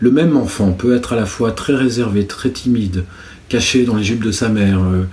[0.00, 3.04] Le même enfant peut être à la fois très réservé, très timide,
[3.48, 5.04] caché dans les jupes de sa mère, euh,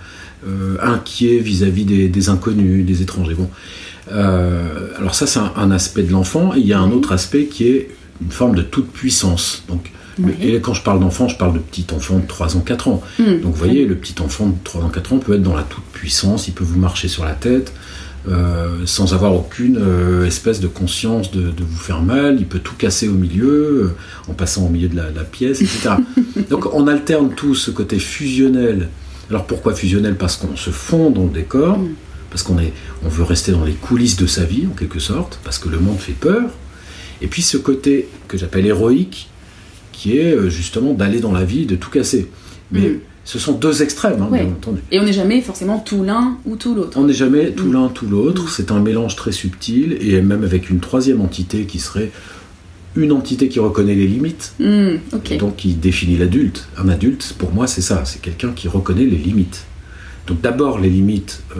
[0.47, 3.35] euh, inquiet vis-à-vis des, des inconnus, des étrangers.
[3.35, 3.49] Bon.
[4.09, 6.95] Alors ça, c'est un, un aspect de l'enfant, et il y a un Oui.
[6.95, 7.89] autre aspect qui est
[8.21, 9.63] une forme de toute puissance.
[9.67, 10.33] Donc, Oui.
[10.41, 13.01] et quand je parle d'enfant, je parle de petit enfant de 3 ans, 4 ans.
[13.19, 13.39] Hmm.
[13.41, 15.63] Donc vous voyez, le petit enfant de 3 ans, 4 ans peut être dans la
[15.63, 17.73] toute puissance, il peut vous marcher sur la tête
[18.27, 22.59] euh, sans avoir aucune euh, espèce de conscience de, de vous faire mal, il peut
[22.59, 23.95] tout casser au milieu, euh,
[24.29, 25.91] en passant au milieu de la, la pièce, etc.
[26.49, 28.89] Donc on alterne tout ce côté fusionnel.
[29.29, 30.15] Alors pourquoi fusionnel?
[30.15, 31.87] Parce qu'on se fond dans le décor, Mm.
[32.29, 32.73] parce qu'on est,
[33.05, 35.79] on veut rester dans les coulisses de sa vie, en quelque sorte, parce que le
[35.79, 36.49] monde fait peur.
[37.21, 39.29] Et puis ce côté que j'appelle héroïque,
[39.97, 42.29] qui est euh, justement d'aller dans la vie, de tout casser.
[42.71, 42.99] Mais Mm.
[43.25, 44.43] ce sont deux extrêmes, hein, Ouais.
[44.43, 44.79] bien entendu.
[44.91, 46.97] Et on n'est jamais forcément tout l'un ou tout l'autre.
[46.99, 47.73] On n'est jamais tout Mm.
[47.73, 48.43] l'un, tout l'autre.
[48.43, 48.49] Mm.
[48.55, 52.11] C'est un mélange très subtil, et même avec une troisième entité qui serait
[52.95, 56.67] une entité qui reconnaît les limites, et donc qui définit l'adulte.
[56.77, 59.65] Un adulte, pour moi, c'est ça, c'est quelqu'un qui reconnaît les limites.
[60.27, 61.59] Donc d'abord les limites euh,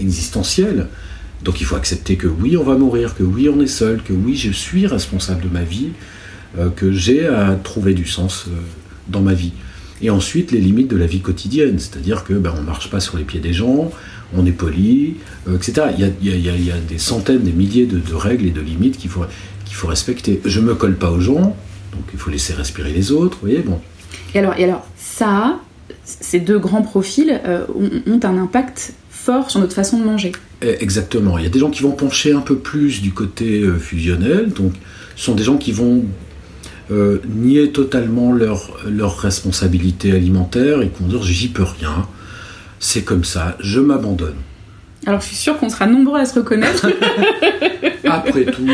[0.00, 0.88] existentielles.
[1.44, 4.12] Donc il faut accepter que oui, on va mourir, que oui, on est seul, que
[4.12, 5.88] oui, je suis responsable de ma vie,
[6.76, 8.50] que j'ai à trouver du sens euh,
[9.08, 9.52] dans ma vie.
[10.02, 13.16] Et ensuite les limites de la vie quotidienne, c'est-à-dire que ben, on marche pas sur
[13.16, 13.90] les pieds des gens,
[14.36, 15.16] on est poli,
[15.48, 15.86] euh, etc.
[15.96, 17.52] Il y, a, il y a- il y a- il y a des centaines, des
[17.52, 19.24] milliers de, de règles et de limites qu'il faut,
[19.64, 20.40] qu'il faut respecter.
[20.44, 21.56] Je me colle pas aux gens,
[21.92, 23.80] donc il faut laisser respirer les autres, vous voyez, bon.
[24.34, 25.60] Et alors, et alors, ça,
[26.04, 30.32] ces deux grands profils euh, ont, ont un impact fort sur notre façon de manger.
[30.62, 31.38] Eh, Exactement.
[31.38, 34.50] Il y a des gens qui vont pencher un peu plus du côté euh, fusionnel.
[34.50, 34.72] Donc,
[35.16, 36.04] ce sont des gens qui vont
[36.92, 42.06] euh, nier totalement leur, leur responsabilité alimentaire et qui vont dire j'y peux rien.
[42.78, 44.34] C'est comme ça, je m'abandonne.
[45.06, 46.88] Alors, je suis sûre qu'on sera nombreux à se reconnaître.
[48.04, 48.66] Après tout,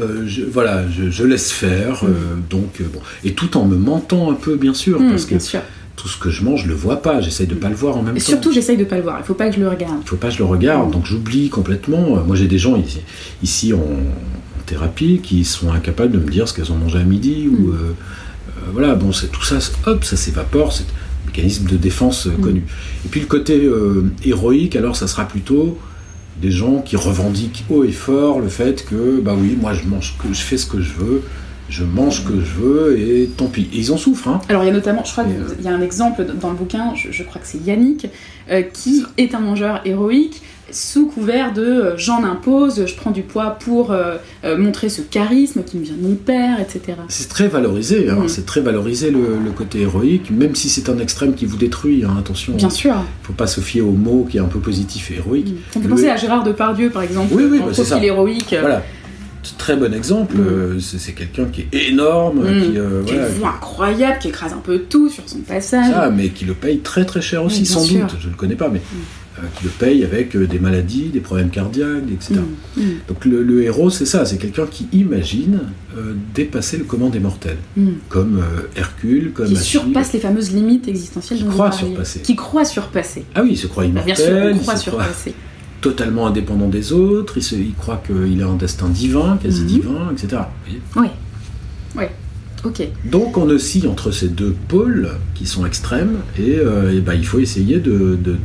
[0.00, 2.04] euh, je, voilà, je, je laisse faire.
[2.04, 2.08] euh,
[2.50, 3.00] donc, bon.
[3.24, 5.60] Et tout en me mentant un peu, bien sûr, Hmm, parce que sûr.
[5.96, 7.20] tout ce que je mange, je le vois pas.
[7.20, 8.26] J'essaye de pas le voir en même Et temps.
[8.26, 9.18] surtout, j'essaye de pas le voir.
[9.20, 9.98] Il faut pas que je le regarde.
[10.02, 12.16] Il faut pas que je le regarde, donc j'oublie complètement.
[12.24, 13.00] Moi, j'ai des gens ici,
[13.42, 13.78] ici en
[14.68, 17.70] thérapie qui sont incapables de me dire ce qu'elles ont mangé à midi ou Mm.
[17.70, 18.94] euh, euh, voilà.
[18.94, 20.72] Bon, c'est tout ça, hop, ça s'évapore.
[20.72, 22.40] C'est un mécanisme de défense euh, Mm.
[22.40, 22.62] connu.
[23.04, 23.68] Et puis le côté
[24.24, 25.78] héroïque, alors ça sera plutôt
[26.40, 30.16] des gens qui revendiquent haut et fort le fait que bah oui, moi je mange
[30.22, 31.22] que je fais ce que je veux,
[31.68, 33.68] je mange ce que je veux et tant pis.
[33.72, 34.40] Et ils en souffrent, hein.
[34.48, 36.94] Alors, il y a notamment, je crois qu'il y a un exemple dans le bouquin,
[36.94, 38.06] je, je crois que c'est Yannick,
[38.50, 43.22] euh, qui est un mangeur héroïque sous couvert de euh, j'en impose, je prends du
[43.22, 46.94] poids pour euh, euh, montrer ce charisme qui me vient de mon père, etc.
[47.08, 48.28] C'est très valorisé, hein, Mm.
[48.28, 52.04] c'est très valorisé le, le côté héroïque, même si c'est un extrême qui vous détruit,
[52.04, 52.52] hein, attention.
[52.52, 52.94] Bien sûr.
[53.22, 55.54] faut pas se fier au mot qui est un peu positif et héroïque.
[55.74, 58.54] On peut Le- penser à Gérard Depardieu, par exemple, Oui, oui, bah, profil héroïque.
[58.60, 58.82] Voilà.
[59.56, 60.40] Très bon exemple, Mm.
[60.46, 62.62] euh, c'est quelqu'un qui est énorme, Mm.
[62.62, 65.90] qui, euh, qui voilà, incroyable, qui écrase un peu tout sur son passage.
[65.92, 68.00] ça, mais qui le paye très très cher aussi, Oui, sans sûr.
[68.06, 68.80] doute, je ne le connais pas, mais
[69.38, 72.40] euh, qui le paye avec euh, des maladies, des problèmes cardiaques, etc.
[72.76, 75.60] Mm, mm, Donc le, le héros, c'est ça, c'est quelqu'un qui imagine
[75.96, 77.88] euh, dépasser le commun des mortels, mm.
[78.08, 78.42] comme
[78.76, 79.64] Hercule, comme Qui Achille.
[79.80, 82.20] surpasse les fameuses limites existentielles Qui dont croit surpasser.
[82.20, 83.24] Qui croit surpasser.
[83.34, 85.34] Ah oui, il se croit Bah, immortel, bien sûr, il croit surpasser.
[85.80, 89.66] Totalement indépendant des autres, il, se- il croit qu'il a un destin divin, quasi Mhm.
[89.66, 90.42] divin, etc.
[90.96, 91.08] Oui.
[91.96, 92.04] Oui.
[92.64, 92.82] Ok.
[93.04, 97.24] Donc on oscille entre ces deux pôles qui sont extrêmes et, euh, et ben, il
[97.24, 98.36] faut essayer de, de- de-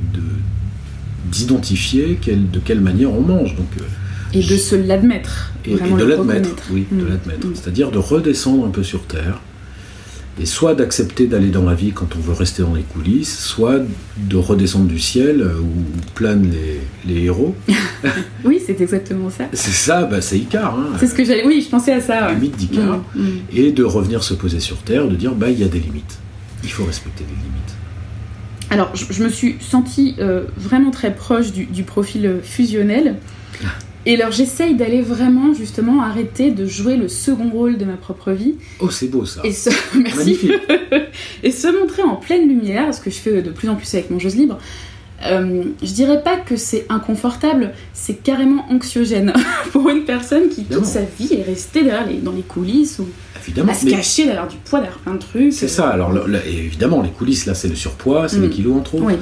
[1.31, 3.55] d'identifier quelle- de quelle manière on mange.
[3.55, 3.83] Donc, euh,
[4.33, 5.51] Et de se l'admettre.
[5.65, 7.07] et, de l'admettre, oui, de Mm.
[7.09, 7.47] l'admettre.
[7.47, 7.51] Mm.
[7.55, 9.39] C'est-à-dire de redescendre un peu sur terre
[10.39, 13.81] et soit d'accepter d'aller dans la vie quand on veut rester dans les coulisses, soit
[14.17, 15.83] de redescendre du ciel euh, où
[16.15, 16.81] planent les,
[17.13, 17.55] les héros.
[18.43, 19.45] Oui, c'est exactement ça.
[19.53, 21.45] C'est ça, bah, c'est Icar, hein, C'est ce que j'allais.
[21.45, 22.27] Oui, je pensais à ça.
[22.27, 22.41] le ouais.
[22.41, 22.97] mythe d'Icar.
[23.15, 23.39] Mm, mm.
[23.55, 26.17] et de revenir se poser sur terre, de dire bah il y a des limites.
[26.63, 27.75] Il faut respecter les limites.
[28.69, 33.15] Alors, je, je me suis sentie euh, vraiment très proche du, du profil fusionnel.
[34.05, 38.31] Et alors, j'essaye d'aller vraiment, justement, arrêter de jouer le second rôle de ma propre
[38.31, 38.55] vie.
[38.79, 39.41] Oh c'est beau ça.
[39.43, 39.69] Et se...
[39.97, 40.17] Merci.
[40.17, 40.51] Magnifique.
[41.43, 44.09] et se montrer en pleine lumière, ce que je fais de plus en plus avec
[44.09, 44.57] mon J'ose libre.
[45.25, 49.31] Euh, je dirais pas que c'est inconfortable, c'est carrément anxiogène
[49.71, 53.07] pour une personne qui toute sa vie est restée derrière les- dans les coulisses ou
[53.41, 53.71] Évidemment.
[53.71, 55.53] à se cacher derrière du poids, derrière plein de trucs.
[55.53, 55.87] C'est ça.
[55.87, 58.41] Alors là, évidemment les coulisses là c'est le surpoids, c'est Mm.
[58.41, 58.99] les kilos en trop.
[59.01, 59.13] Oui.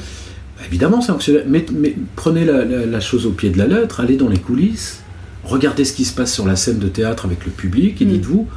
[0.62, 1.46] Bah, évidemment c'est anxiogène.
[1.48, 4.38] Mais, mais prenez la, la- la chose au pied de la lettre, allez dans les
[4.40, 5.02] coulisses,
[5.44, 8.10] regardez ce qui se passe sur la scène de théâtre avec le public et Mm.
[8.10, 8.48] dites-vous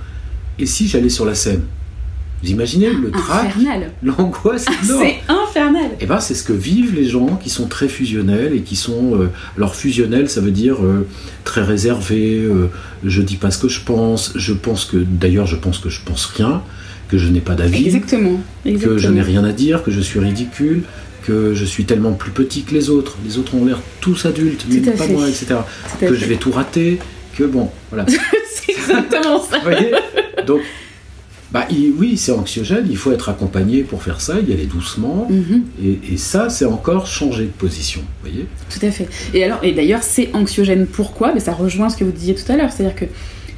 [0.58, 1.62] et si j'allais sur la scène
[2.42, 3.90] Vous imaginez le trac, Infernal.
[4.02, 5.02] l'angoisse énorme.
[5.02, 5.90] C'est infernal.
[6.00, 9.18] Eh ben, c'est ce que vivent les gens qui sont très fusionnels et qui sont.
[9.18, 11.06] euh, alors, fusionnel, ça veut dire euh,
[11.44, 12.66] très réservé, euh,
[13.02, 14.98] je dis pas ce que je pense, je pense que.
[14.98, 16.60] D'ailleurs, je pense que je pense rien,
[17.08, 18.38] que je n'ai pas d'avis, Exactement.
[18.64, 20.82] que je n'ai rien à dire, que je suis ridicule,
[21.24, 23.16] que je suis tellement plus petit que les autres.
[23.24, 25.12] Les autres ont l'air tous adultes, mais pas fait.
[25.12, 25.56] moi, etc.
[26.00, 26.14] Que fait.
[26.14, 26.98] je vais tout rater,
[27.36, 28.06] que bon, voilà.
[28.54, 29.58] c'est exactement ça.
[29.58, 29.90] Vous voyez?
[30.46, 30.60] Donc,
[31.52, 35.28] bah, il- oui, c'est anxiogène, il faut être accompagné pour faire ça, y aller doucement.
[35.30, 38.46] Mhm, Et, et ça, c'est encore changer de position, vous voyez?
[38.70, 39.08] Tout à fait.
[39.32, 40.86] Et alors, et d'ailleurs, c'est anxiogène.
[40.86, 41.32] Pourquoi?
[41.32, 42.72] Mais ça rejoint ce que vous disiez tout à l'heure.
[42.72, 43.04] C'est-à-dire que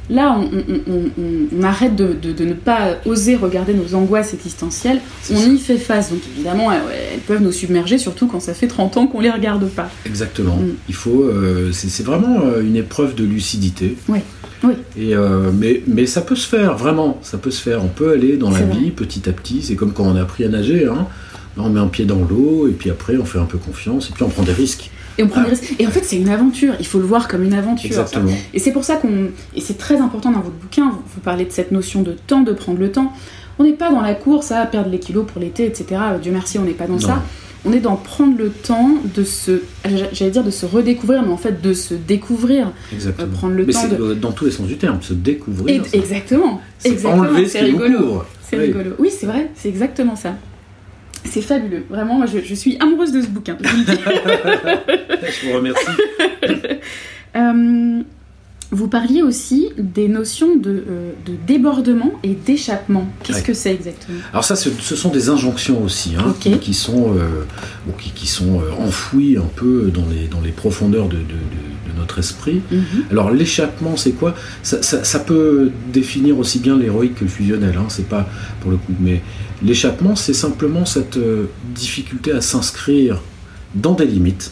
[0.09, 3.95] là, on, on- on- on- on arrête de, de- de ne pas oser regarder nos
[3.95, 4.99] angoisses existentielles.
[5.31, 5.47] On ça.
[5.47, 6.09] y fait face.
[6.11, 9.67] Donc évidemment, elles, peuvent nous submerger, surtout quand ça fait 30 ans qu'on les regarde
[9.69, 9.89] pas.
[10.05, 10.55] Exactement.
[10.57, 10.75] Mm.
[10.89, 13.97] Il faut, euh, c'est vraiment euh, une épreuve de lucidité.
[14.07, 14.19] Oui,
[14.63, 14.73] oui.
[14.97, 17.83] Et euh, mais, mais ça peut se faire, vraiment, ça peut se faire.
[17.83, 18.77] On peut aller dans la vrai.
[18.79, 19.61] vie petit à petit.
[19.61, 20.85] C'est comme quand on a appris à nager.
[20.85, 21.07] Hein.
[21.59, 24.13] On met un pied dans l'eau et puis après on fait un peu confiance et
[24.13, 24.91] puis on prend des risques.
[25.17, 25.75] Et on prend des risques.
[25.79, 26.73] Et en fait, c'est une aventure.
[26.79, 27.87] Il faut le voir comme une aventure.
[27.87, 28.31] Exactement.
[28.53, 29.29] Et c'est pour ça qu'on.
[29.55, 32.41] Et c'est très important dans votre bouquin, vous, vous parlez de cette notion de temps,
[32.41, 33.11] de prendre le temps.
[33.59, 35.99] On n'est pas dans la course à perdre les kilos pour l'été, etc.
[36.21, 36.99] Dieu merci, on n'est pas dans Non.
[36.99, 37.23] ça.
[37.65, 39.61] On est dans prendre le temps de se.
[40.13, 42.71] J'allais dire de se redécouvrir, mais en fait de se découvrir.
[42.93, 43.27] Exactement.
[43.27, 45.83] Euh, prendre le mais temps de- dans tous les sens du terme, se découvrir.
[45.91, 46.61] Et- exactement.
[46.77, 47.23] C'est exactement.
[47.23, 48.21] enlever ce C'est rigolo.
[48.47, 48.65] C'est Oui.
[48.67, 48.91] rigolo.
[48.99, 50.35] Oui, c'est vrai, c'est exactement ça.
[51.31, 51.83] C'est fabuleux.
[51.89, 53.57] Vraiment, je, je suis amoureuse de ce bouquin.
[53.63, 55.51] je vous.
[55.51, 55.85] Je remercie.
[57.35, 58.01] Euh,
[58.71, 63.07] vous parliez aussi des notions de, euh, de débordement et d'échappement.
[63.23, 63.43] Qu'est-ce Ouais.
[63.43, 64.17] que c'est exactement?
[64.31, 67.43] Alors ça, ce, ce sont des injonctions aussi, hein, qui, qui sont, euh,
[67.99, 71.93] qui, qui sont euh, enfouies un peu dans les, dans les profondeurs de, de- de-
[71.93, 72.61] de notre esprit.
[72.71, 72.81] Mhm.
[73.11, 74.33] Alors l'échappement, c'est quoi?
[74.63, 78.27] Ça, ça- ça peut définir aussi bien l'héroïque que le fusionnel, hein, c'est pas
[78.61, 78.93] pour le coup.
[78.99, 79.21] Mais
[79.63, 83.21] l'échappement, c'est simplement cette euh, difficulté à s'inscrire
[83.75, 84.51] dans des limites,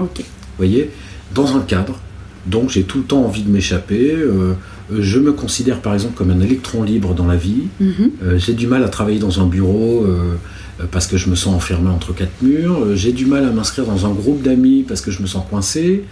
[0.00, 0.18] Ok.
[0.18, 0.24] vous
[0.56, 0.90] voyez,
[1.34, 1.98] dans un cadre.
[2.46, 4.12] Donc j'ai tout le temps envie de m'échapper.
[4.14, 4.54] euh,
[4.98, 7.62] je me considère par exemple comme un électron libre dans la vie.
[7.80, 8.10] Mhm.
[8.24, 10.34] Euh, j'ai du mal à travailler dans un bureau euh,
[10.80, 12.82] euh, parce que je me sens enfermé entre quatre murs.
[12.84, 15.44] Euh, j'ai du mal à m'inscrire dans un groupe d'amis parce que je me sens
[15.48, 16.04] coincé.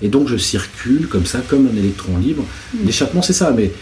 [0.00, 2.44] Et donc je circule comme ça, comme un électron libre.
[2.72, 2.86] Mm.
[2.86, 3.72] L'échappement, c'est ça, mais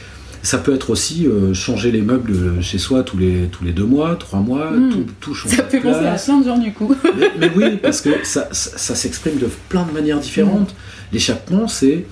[0.43, 3.85] ça peut être aussi euh, changer les meubles chez soi tous les, tous les deux
[3.85, 4.91] mois, trois mois, Mm.
[4.91, 6.25] tout, tout change Ça fait penser à place.
[6.25, 6.95] plein de gens du coup.
[7.19, 10.75] Mais, mais oui, parce que ça, ça, ça s'exprime de plein de manières différentes.
[11.13, 12.07] L'échappement, c'est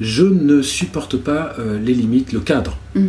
[0.00, 2.78] je ne supporte pas euh, les limites, le cadre.
[2.94, 3.06] Mm.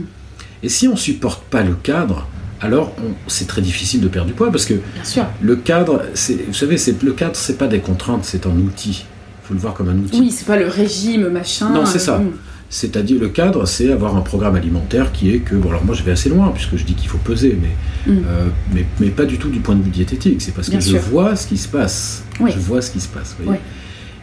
[0.64, 2.28] Et si on supporte pas le cadre,
[2.62, 2.96] alors
[3.28, 5.26] c'est très difficile de perdre du poids parce que Bien sûr.
[5.42, 6.04] le cadre,
[6.48, 9.06] vous savez, le cadre, c'est pas des contraintes, c'est un outil.
[9.44, 10.20] Il faut le voir comme un outil.
[10.20, 11.70] Oui, c'est pas le régime, machin.
[11.72, 12.22] Non, c'est euh, ça.
[12.70, 16.04] C'est-à-dire le cadre, c'est avoir un programme alimentaire qui est que, bon alors moi je
[16.04, 17.70] vais assez loin puisque je dis qu'il faut peser, mais,
[18.12, 18.18] Mm.
[18.28, 20.86] euh, mais, mais pas du tout du point de vue diététique, c'est parce Bien que
[20.86, 22.24] je vois ce qui se passe.
[22.40, 22.52] Oui.
[22.54, 23.36] Je vois ce qui se passe.
[23.40, 23.60] vous voyez.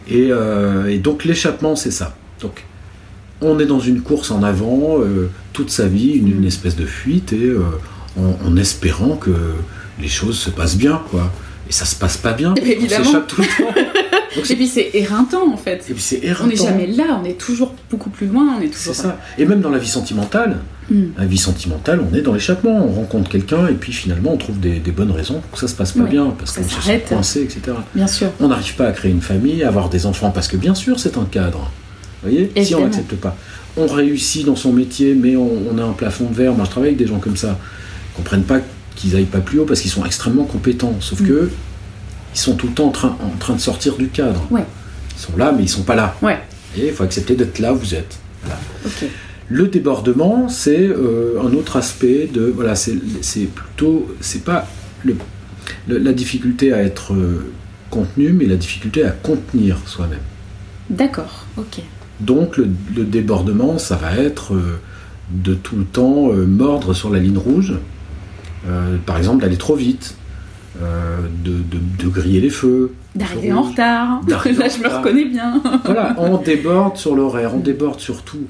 [0.07, 2.15] Et, euh, et donc l'échappement, c'est ça.
[2.41, 2.63] Donc
[3.41, 6.85] on est dans une course en avant euh, toute sa vie, une, une espèce de
[6.85, 7.51] fuite, et
[8.17, 9.31] en, en espérant que
[10.01, 11.31] les choses se passent bien, quoi.
[11.69, 12.53] Et ça se passe pas bien.
[12.61, 13.01] Évidemment.
[13.01, 13.73] On s'échappe tout le temps.
[14.35, 15.85] Donc, Et c'est- puis c'est éreintant en fait.
[15.89, 18.65] et puis c'est On n'est jamais là, on est toujours beaucoup plus loin, on est
[18.73, 18.95] C'est toujours.
[18.95, 19.19] ça.
[19.37, 20.57] Et même dans la vie sentimentale,
[20.89, 21.01] Mm.
[21.17, 22.85] la vie sentimentale, on est dans l'échappement.
[22.85, 25.67] On rencontre quelqu'un et puis finalement on trouve des, des bonnes raisons pour que ça
[25.67, 27.77] se passe pas bien, parce qu'on se sent coincé, etc.
[27.95, 28.29] Bien sûr.
[28.41, 30.99] On n'arrive pas à créer une famille, à avoir des enfants, parce que bien sûr
[30.99, 31.71] c'est un cadre.
[32.23, 33.35] Vous voyez Si on n'accepte pas.
[33.77, 36.53] On réussit dans son métier, mais on, on a un plafond de verre.
[36.53, 37.57] Moi, je travaille avec des gens comme ça.
[38.11, 38.59] Ils comprennent pas
[38.95, 40.93] qu'ils aillent pas plus haut parce qu'ils sont extrêmement compétents.
[40.99, 41.27] Sauf Mm.
[41.27, 41.49] que
[42.33, 44.45] ils sont tout le temps en train, en train de sortir du cadre.
[44.51, 44.65] Ouais.
[45.15, 46.15] Ils sont là, mais ils sont pas là.
[46.21, 46.39] Ouais,
[46.77, 48.17] Et il faut accepter d'être là où vous êtes.
[48.43, 48.59] Voilà.
[49.49, 52.95] Le débordement, c'est euh, un autre aspect de voilà, c'est
[53.53, 54.67] plutôt c'est pas
[55.03, 55.15] le,
[55.87, 57.51] le- la difficulté à être euh,
[57.89, 60.19] contenu, mais la difficulté à contenir soi-même.
[60.89, 61.81] D'accord, ok.
[62.19, 64.79] Donc le, le débordement, ça va être euh,
[65.29, 67.73] de tout le temps mordre sur la ligne rouge,
[69.05, 70.15] par exemple d'aller trop vite,
[70.81, 72.93] euh, de, de- de griller les feux.
[73.15, 74.21] D'arriver en retard.
[74.27, 75.61] Là, en je me reconnais bien.
[75.85, 78.45] Voilà, on déborde sur l'horaire, on déborde sur tout.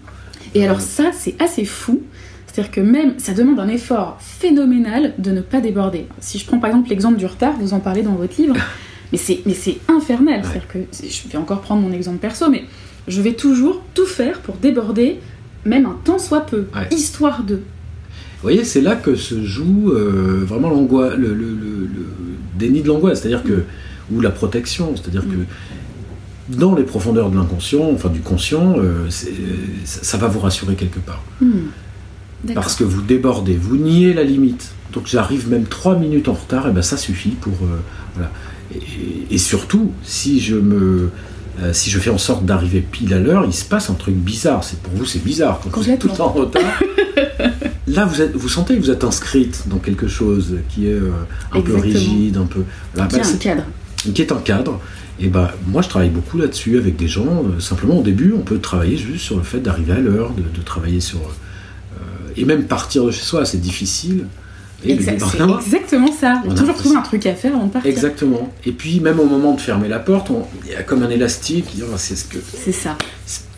[0.56, 2.02] Et alors ça, c'est assez fou.
[2.48, 6.06] C'est-à-dire que même, ça demande un effort phénoménal de ne pas déborder.
[6.20, 8.56] Si je prends par exemple l'exemple du retard, vous en parlez dans votre livre,
[9.12, 10.42] mais c'est, mais c'est infernal.
[10.44, 12.64] C'est-à-dire que, je vais encore prendre mon exemple perso, mais
[13.08, 15.20] je vais toujours tout faire pour déborder,
[15.66, 16.88] même un temps soit peu, Ouais.
[16.96, 17.62] histoire de.
[18.44, 22.06] Vous voyez, c'est là que se joue euh, vraiment l'angoisse, le, le- le- le
[22.60, 23.64] déni de l'angoisse, c'est-à-dire que
[24.12, 29.32] ou la protection, c'est-à-dire que dans les profondeurs de l'inconscient, enfin du conscient, euh, c'est-
[29.86, 31.24] ça, va vous rassurer quelque part.
[32.44, 32.64] D'accord.
[32.64, 34.72] parce que vous débordez, vous niez la limite.
[34.92, 37.80] Donc j'arrive même trois minutes en retard, et ben ça suffit pour euh,
[38.16, 38.30] voilà.
[38.76, 41.10] Et, et surtout, si je me
[41.62, 44.16] euh, si je fais en sorte d'arriver pile à l'heure, il se passe un truc
[44.16, 44.66] bizarre.
[44.66, 46.82] C'est pour vous, c'est bizarre quand vous êtes tout en retard.
[47.94, 51.12] Là, vous, êtes, vous sentez que vous êtes inscrite dans quelque chose qui est euh,
[51.52, 52.64] un peu rigide, un peu.
[52.94, 53.64] Voilà, Qui a bah, un cadre.
[54.14, 54.80] qui est un cadre.
[55.20, 57.26] Et bah, moi, je travaille beaucoup là-dessus avec des gens.
[57.46, 60.42] euh, simplement, au début, on peut travailler juste sur le fait d'arriver à l'heure, de,
[60.42, 61.20] de travailler sur.
[61.20, 62.02] euh,
[62.36, 64.26] et même partir de chez soi, c'est difficile.
[64.86, 65.22] Exact-
[65.66, 66.42] exactement ça.
[66.46, 67.90] On toujours trouver un truc à faire avant de partir.
[67.90, 68.52] Exactement.
[68.66, 71.10] Et puis, même au moment de fermer la porte, on- il y a comme un
[71.10, 71.68] élastique.
[71.96, 72.38] C'est ce que.
[72.54, 72.98] C'est ça.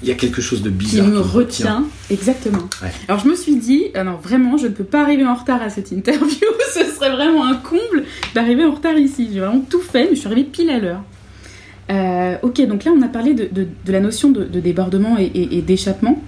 [0.05, 1.07] Il y a quelque chose de qui bizarre.
[1.07, 1.83] me retient.
[2.11, 2.69] Exactement.
[2.83, 2.91] Ouais.
[3.07, 5.69] Alors je me suis dit, non vraiment, je ne peux pas arriver en retard à
[5.71, 6.27] cette interview.
[6.75, 8.03] Ce serait vraiment un comble
[8.35, 9.29] d'arriver en retard ici.
[9.33, 11.01] J'ai vraiment tout fait, mais je suis arrivée pile à l'heure.
[11.91, 15.17] Euh, ok, donc là on a parlé de, de- de la notion de, de débordement
[15.19, 16.21] et, et- et d'échappement.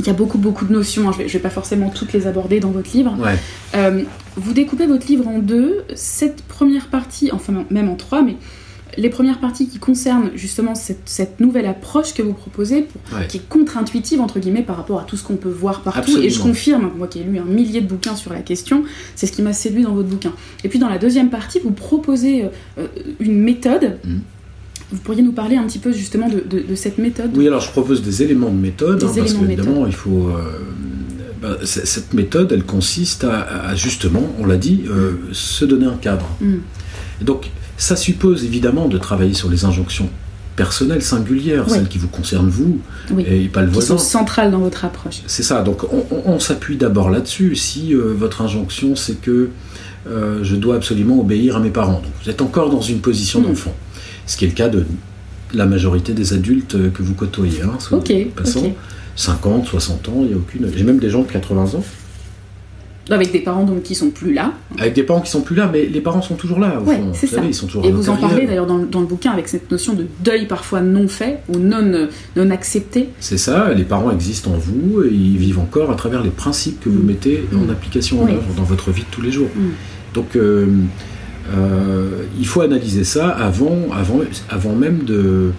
[0.00, 1.12] Il y a beaucoup beaucoup de notions, hein.
[1.16, 3.16] je ne vais, pas forcément toutes les aborder dans votre livre.
[3.18, 3.34] Ouais.
[3.74, 4.02] Euh,
[4.36, 5.82] vous découpez votre livre en deux.
[5.94, 8.36] Cette première partie, enfin même en trois, mais
[8.96, 13.26] les premières parties qui concernent justement cette, cette nouvelle approche que vous proposez, pour- Ouais.
[13.26, 16.18] qui est contre-intuitive entre guillemets par rapport à tout ce qu'on peut voir partout.
[16.18, 19.26] Et je confirme, moi qui ai lu un millier de bouquins sur la question, c'est
[19.26, 20.32] ce qui m'a séduit dans votre bouquin.
[20.64, 22.48] Et puis dans la deuxième partie, vous proposez euh,
[22.78, 22.86] euh,
[23.20, 23.98] une méthode.
[24.04, 24.20] Mhm.
[24.90, 27.30] Vous pourriez nous parler un petit peu justement de, de- de cette méthode?
[27.36, 30.30] Oui, alors je propose des éléments de méthode, hein, parce qu'évidemment, il faut.
[30.30, 35.86] euh, c- cette méthode, elle consiste à, à justement, on l'a dit, euh, se donner
[35.86, 36.26] un cadre.
[37.20, 40.10] Et donc, ça suppose évidemment de travailler sur les injonctions
[40.56, 41.74] personnelles, singulières, Oui.
[41.74, 42.80] celles qui vous concernent vous
[43.12, 43.24] Oui.
[43.26, 43.96] et pas le qui voisin.
[43.96, 45.22] sont centrales dans votre approche.
[45.28, 47.54] C'est ça, donc on, on- on s'appuie d'abord là-dessus.
[47.56, 49.50] Si euh, votre injonction c'est que
[50.08, 53.40] euh, je dois absolument obéir à mes parents, donc vous êtes encore dans une position
[53.40, 53.44] Mm.
[53.44, 53.74] d'enfant,
[54.26, 54.84] ce qui est le cas de
[55.54, 57.62] la majorité des adultes euh, que vous côtoyez.
[57.62, 58.02] Hein, soit
[58.34, 58.72] passant, ok.
[59.16, 60.68] 50, 60 ans, il n'y a aucune.
[60.76, 61.84] J'ai même des gens de 80 ans,
[63.10, 64.52] Avec des parents donc qui sont plus là.
[64.78, 67.12] avec des parents qui sont plus là, mais les parents sont toujours là, fond.
[67.14, 67.36] c'est vous ça.
[67.36, 69.48] savez, ils sont toujours Et vous en parlez d'ailleurs dans, le- dans le bouquin avec
[69.48, 73.08] cette notion de deuil parfois non fait ou non, euh, non accepté.
[73.20, 76.80] C'est ça, les parents existent en vous et ils vivent encore à travers les principes
[76.80, 77.06] que vous Mm.
[77.06, 77.70] mettez en Mm.
[77.70, 78.32] application en Oui.
[78.32, 79.48] œuvre dans votre vie de tous les jours.
[79.56, 79.60] Mm.
[80.14, 80.66] Donc euh,
[81.56, 85.52] euh, il faut analyser ça avant, avant, avant même de,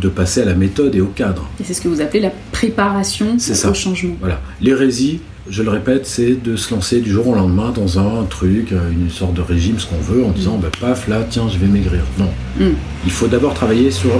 [0.00, 1.48] de passer à la méthode et au cadre.
[1.58, 3.74] Et c'est ce que vous appelez la préparation C'est au ça.
[3.74, 4.16] changement.
[4.20, 4.40] Voilà.
[4.60, 8.72] L'hérésie, je le répète, c'est de se lancer du jour au lendemain dans un truc,
[8.72, 11.58] euh, une sorte de régime, ce qu'on veut, en disant, bah, paf, là, tiens, je
[11.58, 12.02] vais maigrir.
[12.18, 12.30] Non.
[12.58, 12.74] Mm.
[13.04, 14.10] Il faut d'abord travailler sur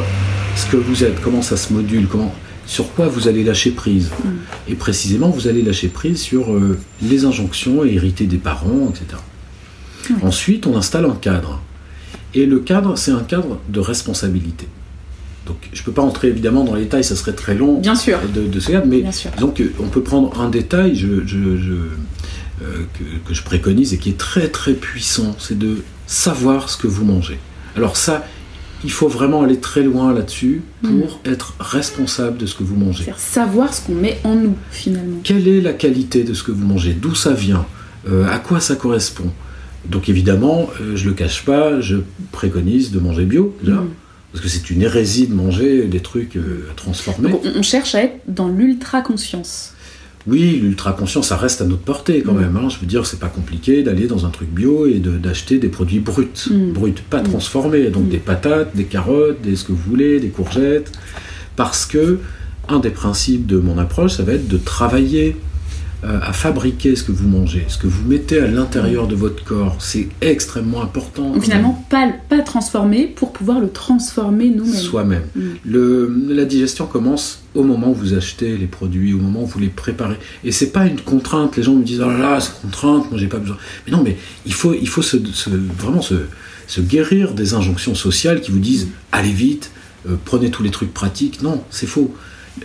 [0.57, 2.35] ce que vous êtes, comment ça se module, comment,
[2.67, 4.11] sur quoi vous allez lâcher prise.
[4.11, 4.73] Mm.
[4.73, 9.23] Et précisément, vous allez lâcher prise sur euh, les injonctions héritées des parents, etc.
[10.23, 11.63] Ensuite, on installe un cadre.
[12.35, 14.67] Et le cadre, c'est un cadre de responsabilité.
[15.47, 17.95] Donc, je ne peux pas entrer évidemment dans les détails, ça serait très long Bien
[17.95, 19.03] sûr, de, de ce cadre, mais
[19.39, 21.73] donc on peut prendre un détail je, je- je-
[22.63, 26.77] euh, que, que je préconise et qui est très très puissant, c'est de savoir ce
[26.77, 27.39] que vous mangez.
[27.75, 28.27] Alors ça,
[28.85, 33.05] il faut vraiment aller très loin là-dessus pour être responsable de ce que vous mangez.
[33.05, 35.19] C'est-à-dire savoir ce qu'on met en nous finalement.
[35.25, 36.93] Quelle est la qualité de ce que vous mangez?
[36.93, 37.65] D'où ça vient?
[38.09, 39.31] Euh, À quoi ça correspond?
[39.89, 41.97] Donc évidemment, euh, je le cache pas, je
[42.33, 43.89] préconise de manger bio, déjà, Mm.
[44.33, 47.31] Parce que c'est une hérésie de manger des trucs euh, transformés.
[47.31, 49.73] Donc, on, cherche à être dans l'ultra-conscience.
[50.27, 52.41] Oui, l'ultra-conscient, ça reste à notre portée quand Mm.
[52.41, 52.57] même.
[52.57, 52.69] hein.
[52.69, 55.69] Je veux dire, c'est pas compliqué d'aller dans un truc bio et de- d'acheter des
[55.69, 56.29] produits bruts.
[56.51, 56.73] Mm.
[56.73, 57.25] Bruts, pas Mm.
[57.25, 57.89] transformés.
[57.89, 60.93] Donc des patates, des carottes, des ce que vous voulez, des courgettes.
[61.57, 62.19] Parce que
[62.69, 65.37] un des principes de mon approche, ça va être de travailler
[66.03, 69.77] à fabriquer ce que vous mangez, ce que vous mettez à l'intérieur de votre corps.
[69.81, 71.31] C'est extrêmement important.
[71.35, 74.73] Donc finalement, pas, pas transformer pour pouvoir le transformer nous-mêmes.
[74.75, 75.25] Soi-même.
[75.37, 76.33] Mm.
[76.33, 79.69] La digestion commence au moment où vous achetez les produits, au moment où vous les
[79.69, 80.17] préparez.
[80.45, 81.57] Et c'est pas une contrainte.
[81.57, 83.57] Les gens me disent oh là là, c'est une contrainte, moi j'ai pas besoin.
[83.87, 86.15] Mais non, mais il faut, il faut se, se- vraiment se,
[86.67, 89.71] se guérir des injonctions sociales qui vous disent allez vite,
[90.09, 91.43] euh, prenez tous les trucs pratiques.
[91.43, 92.15] Non, c'est faux.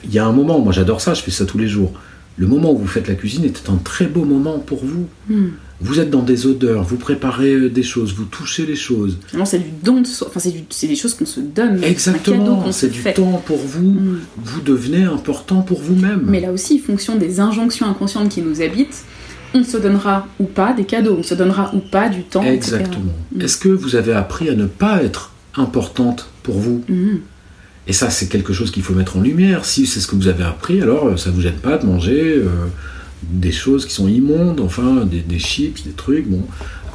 [0.04, 1.92] Il y a un moment, moi j'adore ça, je fais ça tous les jours.
[2.38, 5.08] Le moment où vous faites la cuisine est un très beau moment pour vous.
[5.30, 5.48] Mm.
[5.82, 9.18] Vous êtes dans des odeurs, vous préparez euh, des choses, vous touchez les choses.
[9.28, 10.28] Finalement, c'est du don de soi.
[10.28, 11.84] Enfin, c'est des choses qu'on se donne.
[11.84, 13.14] Exactement, c'est du fait.
[13.14, 13.92] temps pour vous.
[13.92, 14.20] Mm.
[14.38, 16.24] Vous devenez important pour vous-même.
[16.26, 19.04] Mais là aussi, fonction des injonctions inconscientes qui nous habitent,
[19.54, 22.44] on se donnera ou pas des cadeaux, on se donnera ou pas du temps.
[22.44, 23.14] Exactement.
[23.34, 23.42] Mm.
[23.42, 26.84] Est-ce que vous avez appris à ne pas être importante pour vous?
[27.88, 29.64] Et ça, c'est quelque chose qu'il faut mettre en lumière.
[29.66, 32.38] Si c'est ce que vous avez appris, alors euh, ça vous gêne pas de manger
[32.38, 32.48] euh,
[33.24, 36.28] des choses qui sont immondes, enfin des, des chips, des trucs.
[36.28, 36.42] Bon,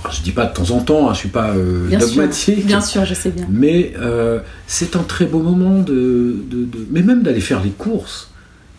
[0.00, 2.09] Alors, je dis pas de temps en temps, hein, je suis pas euh, Bien sûr,
[2.09, 2.66] dogmatique.
[2.66, 3.46] Bien sûr, je sais bien.
[3.50, 7.70] Mais euh, c'est un très beau moment de, de- de- Mais même d'aller faire les
[7.70, 8.29] courses.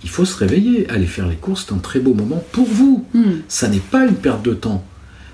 [0.03, 0.89] Il faut se réveiller.
[0.89, 3.05] Aller faire les courses, c'est un très beau moment pour vous.
[3.13, 3.41] Mhm.
[3.47, 4.83] Ça n'est pas une perte de temps.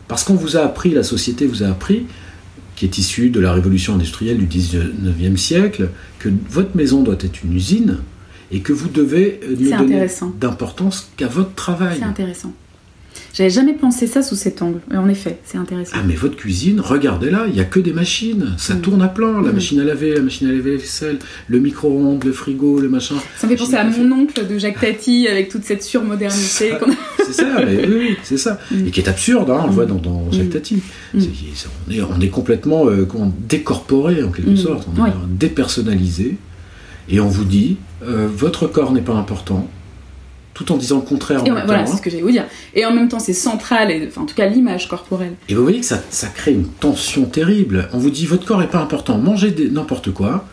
[0.08, 2.06] Parce qu'on vous a appris, la société vous a appris,
[2.78, 7.44] qui est issue de la révolution industrielle du 19e siècle, que votre maison doit être
[7.44, 7.98] une usine
[8.52, 10.08] et que vous devez euh, ne donner
[10.40, 11.98] d'importance qu'à votre travail.
[12.00, 12.54] C'est intéressant.
[13.34, 14.80] J'avais jamais pensé ça sous cet angle.
[14.94, 15.94] Et en effet, c'est intéressant.
[15.96, 18.82] Ah mais votre cuisine, regardez-là, il n'y a que des machines, ça Mm.
[18.82, 19.54] tourne à plein, la Mm.
[19.56, 23.16] machine à laver, la machine à laver la vaisselle, le micro-ondes, le frigo, le machin.
[23.38, 26.72] Ça me fait penser à mon oncle de Jacques Tati avec toute cette surmodernité.
[26.74, 26.80] a-
[27.26, 28.60] C'est ça, mais oui, oui, c'est ça.
[28.72, 28.88] Mm.
[28.88, 30.50] Et qui est absurde, hein, on le voit dans, dans Jacques.
[30.50, 30.82] Tati.
[31.16, 31.20] On,
[31.92, 33.06] est, on est complètement euh,
[33.48, 35.12] décorporé en quelque sorte, on est Ouais.
[35.30, 36.38] dépersonnalisé,
[37.10, 39.70] et on vous dit, euh, votre corps n'est pas important,
[40.58, 41.98] tout en disant le contraire en Et en- même voilà, temps, c'est hein.
[41.98, 42.46] ce que j'allais vous dire.
[42.74, 45.34] Et en même temps, c'est central, et, enfin, en tout cas, l'image corporelle.
[45.50, 47.88] Et vous voyez que ça, ça crée une tension terrible.
[47.94, 50.48] On vous dit votre corps n'est pas important, mangez n'importe quoi.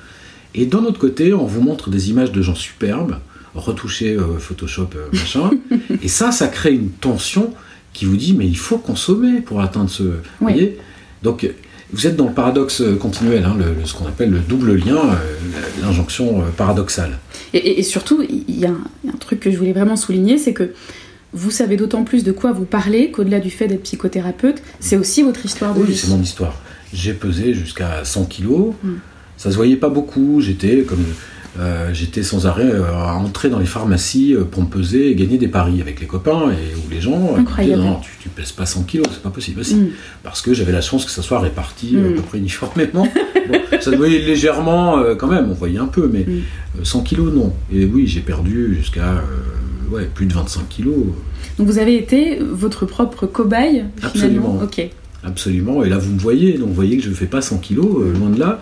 [0.55, 3.17] Et d'un autre côté, on vous montre des images de gens superbes,
[3.55, 5.51] retouchés euh, Photoshop, euh, machin.
[6.03, 7.55] et ça, ça crée une tension
[7.95, 10.03] qui vous dit mais il faut consommer pour atteindre ce.
[10.03, 10.79] Vous voyez?
[11.23, 11.49] Donc
[11.95, 14.75] vous êtes dans le paradoxe euh, continuel, hein, le- le- ce qu'on appelle le double
[14.75, 15.37] lien, euh,
[15.83, 17.19] l'injonction euh, paradoxale.
[17.53, 20.53] Et, et- et surtout, il y, a un truc que je voulais vraiment souligner, c'est
[20.53, 20.71] que
[21.33, 25.23] vous savez d'autant plus de quoi vous parlez qu'au-delà du fait d'être psychothérapeute, c'est aussi
[25.23, 25.97] votre histoire de Oui, vie.
[25.97, 26.55] c'est mon histoire.
[26.93, 28.73] J'ai pesé jusqu'à 100 kilos.
[28.85, 28.93] Mm.
[29.37, 30.41] Ça se voyait pas beaucoup.
[30.41, 31.05] J'étais comme
[31.59, 35.15] euh, j'étais sans arrêt euh, à entrer dans les pharmacies euh, pour me peser et
[35.15, 37.37] gagner des paris avec les copains et ou les gens.
[37.37, 37.77] Incroyable.
[37.83, 39.59] disaient, non, tu, tu pèses pas 100 kilos, c'est pas possible.
[39.59, 39.77] Bah, si.
[39.77, 39.89] Mm.
[40.25, 42.07] Parce que j'avais la chance que ça soit réparti Mm.
[42.07, 43.07] à peu près uniformément.
[43.49, 46.31] Bon, ça se voyait légèrement quand même, on voyait un peu, mais Mm.
[46.81, 47.53] euh, 100 kilos non.
[47.73, 49.23] Et oui, j'ai perdu jusqu'à
[49.93, 50.97] ouais, plus de 25 kilos.
[51.59, 54.59] Donc vous avez été votre propre cobaye, finalement.
[54.59, 54.61] Absolument.
[54.63, 54.91] Ok.
[55.23, 57.59] Absolument, et là vous me voyez, donc vous voyez que je ne fais pas 100
[57.59, 58.61] kilos, loin de là.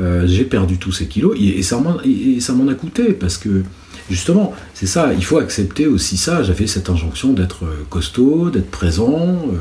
[0.00, 3.62] Euh, j'ai perdu tous ces kilos et, ça m'en a coûté parce que
[4.10, 6.42] justement, c'est ça, il faut accepter aussi ça.
[6.42, 9.18] J'avais cette injonction d'être euh, costaud, d'être présent.
[9.52, 9.56] euh,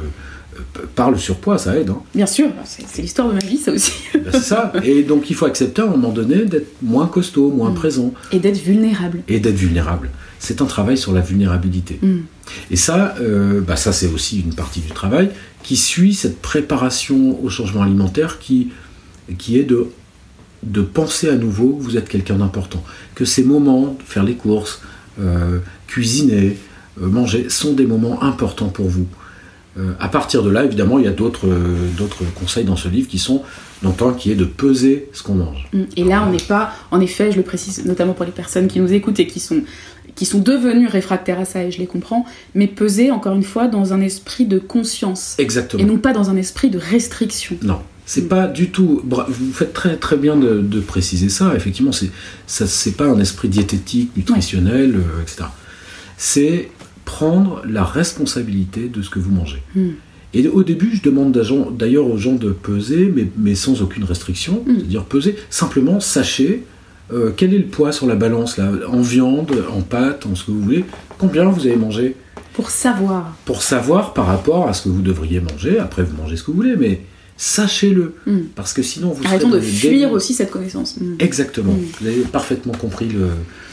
[0.57, 1.89] euh, par le surpoids, ça aide.
[1.89, 2.01] hein.
[2.13, 3.93] Bien sûr, c'est c'est l'histoire de ma vie, ça aussi.
[4.13, 4.73] Ben, c'est ça.
[4.83, 7.75] Et donc il faut accepter à un moment donné d'être moins costaud, moins Mm.
[7.75, 9.23] présent Et d'être vulnérable.
[9.29, 10.09] et d'être vulnérable.
[10.39, 11.99] C'est un travail sur la vulnérabilité.
[12.01, 12.17] Mm.
[12.69, 15.29] Et ça, euh, bah ça c'est aussi une partie du travail
[15.63, 18.69] qui suit cette préparation au changement alimentaire qui,
[19.37, 19.87] qui est de,
[20.63, 22.83] de penser à nouveau que vous êtes quelqu'un d'important.
[23.15, 24.81] Que ces moments, faire les courses,
[25.19, 26.57] euh, cuisiner,
[27.01, 29.07] euh, manger, sont des moments importants pour vous.
[29.77, 31.87] Euh, à partir de là, évidemment, il y a d'autres euh,
[32.35, 33.41] conseils dans ce livre qui sont,
[33.85, 35.69] un qui est de peser ce qu'on mange.
[35.71, 35.83] Mm.
[35.95, 38.79] Et là, on n'est pas, en effet, je le précise notamment pour les personnes qui
[38.81, 39.61] nous écoutent et qui sont,
[40.15, 43.67] qui sont devenues réfractaires à ça, et je les comprends, mais peser, encore une fois,
[43.67, 45.81] dans un esprit de conscience, Exactement.
[45.81, 47.55] et non pas dans un esprit de restriction.
[47.61, 49.01] Non, c'est pas du tout.
[49.05, 51.53] Vous faites très très bien de, de préciser ça.
[51.55, 52.11] Effectivement, c'est
[52.47, 55.43] ça, c'est pas un esprit diététique, nutritionnel, euh, etc.
[56.17, 56.69] C'est
[57.05, 59.61] prendre la responsabilité de ce que vous mangez.
[59.75, 59.89] Mm.
[60.33, 61.31] Et au début, je demande
[61.77, 64.75] d'ailleurs aux gens de peser, mais, mais sans aucune restriction, Mm.
[64.77, 65.35] c'est-à-dire peser.
[65.49, 66.63] Simplement, sachez
[67.11, 70.45] euh, quel est le poids sur la balance là, en viande, en pâte, en ce
[70.45, 70.85] que vous voulez.
[71.17, 72.15] Combien vous avez mangé?
[72.53, 73.33] Pour savoir.
[73.45, 75.79] pour savoir par rapport à ce que vous devriez manger.
[75.79, 77.01] Après, vous mangez ce que vous voulez, mais
[77.41, 78.13] sachez-le.
[78.27, 78.39] Mm.
[78.55, 80.97] Parce que sinon, vous Arrêtons serez de fuir aussi cette connaissance.
[81.01, 81.15] Mm.
[81.17, 81.73] Exactement.
[81.73, 81.85] Mm.
[81.99, 83.29] Vous avez parfaitement compris le,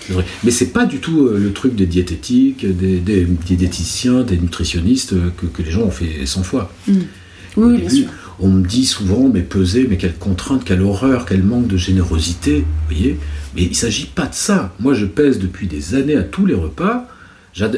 [0.08, 0.26] le truc.
[0.42, 5.12] Mais c'est pas du tout euh, le truc des diététiques, des, des diététiciens, des nutritionnistes
[5.12, 6.72] euh, que, que les gens ont fait 100 fois.
[7.58, 8.06] Oui, bien sûr.
[8.40, 12.60] On me dit souvent, mais peser, mais quelle contrainte, quelle horreur, quel manque de générosité.
[12.60, 13.18] Vous voyez
[13.54, 14.74] Mais il ne s'agit pas de ça.
[14.80, 17.06] Moi, je pèse depuis des années à tous les repas.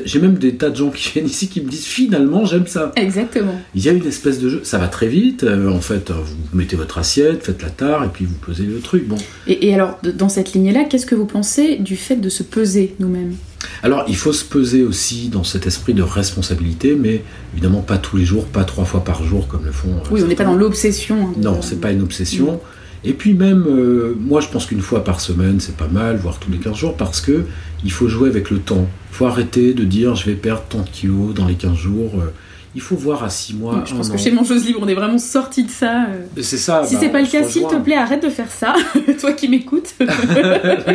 [0.05, 2.93] J'ai même des tas de gens qui viennent ici qui me disent finalement j'aime ça.
[2.97, 3.61] Exactement.
[3.75, 5.45] Il y a une espèce de jeu, ça va très vite.
[5.45, 8.79] Euh, en fait, vous mettez votre assiette, faites la tare et puis vous pesez le
[8.81, 9.07] truc.
[9.09, 9.17] Bon.
[9.47, 13.35] Et, alors, dans cette lignée-là, qu'est-ce que vous pensez du fait de se peser nous-mêmes?
[13.83, 17.23] Alors, il faut se peser aussi dans cet esprit de responsabilité, mais
[17.53, 19.89] évidemment pas tous les jours, pas trois fois par jour comme le font.
[19.89, 21.29] Euh, oui, on n'est pas dans l'obsession.
[21.29, 22.61] Hein, non, c'est pas une obsession.
[23.05, 26.39] Et puis même, euh, moi je pense qu'une fois par semaine c'est pas mal, voire
[26.39, 27.45] tous les 15 jours, parce que
[27.85, 28.87] il faut jouer avec le temps.
[29.11, 32.13] Il faut arrêter de dire je vais perdre tant de kilos dans les 15 jours.
[32.17, 32.33] Euh,
[32.75, 33.83] il faut voir à 6 mois.
[33.85, 36.05] je pense que chez Mangeuse Libre, on est vraiment sorti de ça.
[36.05, 36.27] Euh.
[36.41, 36.85] C'est ça.
[36.85, 38.75] Si bah, c'est pas le cas, s'il te plaît, arrête de faire ça.
[39.21, 39.95] Toi qui m'écoutes.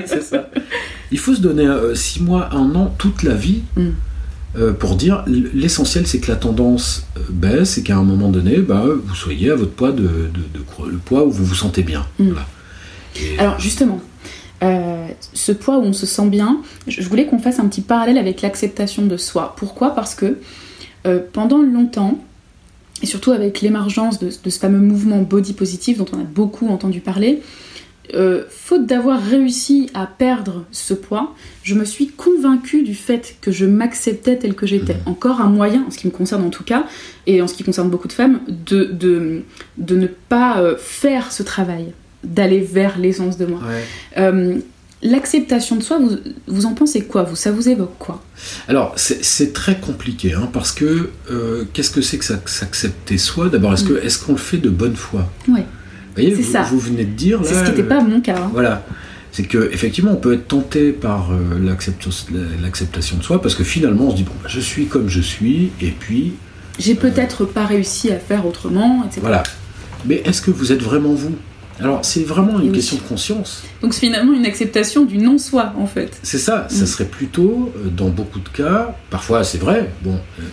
[0.06, 0.50] c'est ça.
[1.12, 3.64] Il faut se donner 6 mois, un an, toute la vie.
[3.76, 3.90] Mm.
[4.58, 8.60] Euh, pour dire l'essentiel c'est que la tendance euh, baisse et qu'à un moment donné
[8.60, 10.30] bah, vous soyez à votre poids de,
[10.86, 12.06] le poids où vous vous sentez bien.
[12.20, 12.32] Mm.
[13.38, 14.00] Alors justement,
[14.64, 18.18] euh, ce poids où on se sent bien, je voulais qu'on fasse un petit parallèle
[18.18, 19.56] avec l'acceptation de soi.
[19.58, 19.92] Pourquoi?
[19.92, 20.38] Parce que
[21.34, 22.20] pendant longtemps,
[23.04, 27.00] et surtout avec l'émergence de, ce fameux mouvement body positive dont on a beaucoup entendu
[27.00, 27.42] parler,
[28.14, 31.34] euh, faute d'avoir réussi à perdre ce poids,
[31.64, 34.94] je me suis convaincue du fait que je m'acceptais tel que j'étais.
[34.94, 35.02] Mhm.
[35.08, 36.86] Encore un moyen, en ce qui me concerne en tout cas,
[37.28, 39.44] et en ce qui concerne beaucoup de femmes, de, de,
[39.78, 41.94] de ne pas euh, faire ce travail,
[42.24, 43.62] d'aller vers l'essence de moi.
[44.18, 44.58] Euh,
[45.02, 47.24] l'acceptation de soi, vous, vous, en pensez quoi?
[47.24, 48.24] Vous, Ça vous évoque quoi?
[48.68, 51.10] Alors, c'est très compliqué, hein, parce que
[51.74, 53.50] qu'est-ce que c'est que s'accepter soi?
[53.50, 53.98] D'abord, est-ce mm.
[53.98, 55.30] est qu'on le fait de bonne foi?
[55.48, 55.66] Ouais
[56.16, 58.38] voyez, vous, vous, venez de dire C'est ce qui n'était pas mon cas.
[58.38, 58.50] Hein.
[58.54, 58.86] Voilà.
[59.32, 61.60] C'est que effectivement, on peut être tenté par euh,
[62.62, 65.22] l'acceptation de soi parce que finalement, on se dit bon, bah, je suis comme je
[65.22, 66.36] suis, et puis.
[66.80, 69.20] J'ai peut-être pas réussi à faire autrement, etc.
[69.22, 69.44] Voilà.
[70.06, 71.36] Mais est-ce que vous êtes vraiment vous?
[71.80, 73.64] Alors, c'est vraiment une question de conscience.
[73.82, 76.18] Donc, c'est finalement une acceptation du non-soi, en fait.
[76.24, 76.68] C'est ça.
[76.70, 76.88] Ça mm.
[76.88, 80.44] serait plutôt, euh, dans beaucoup de cas, parfois c'est vrai, bon, euh,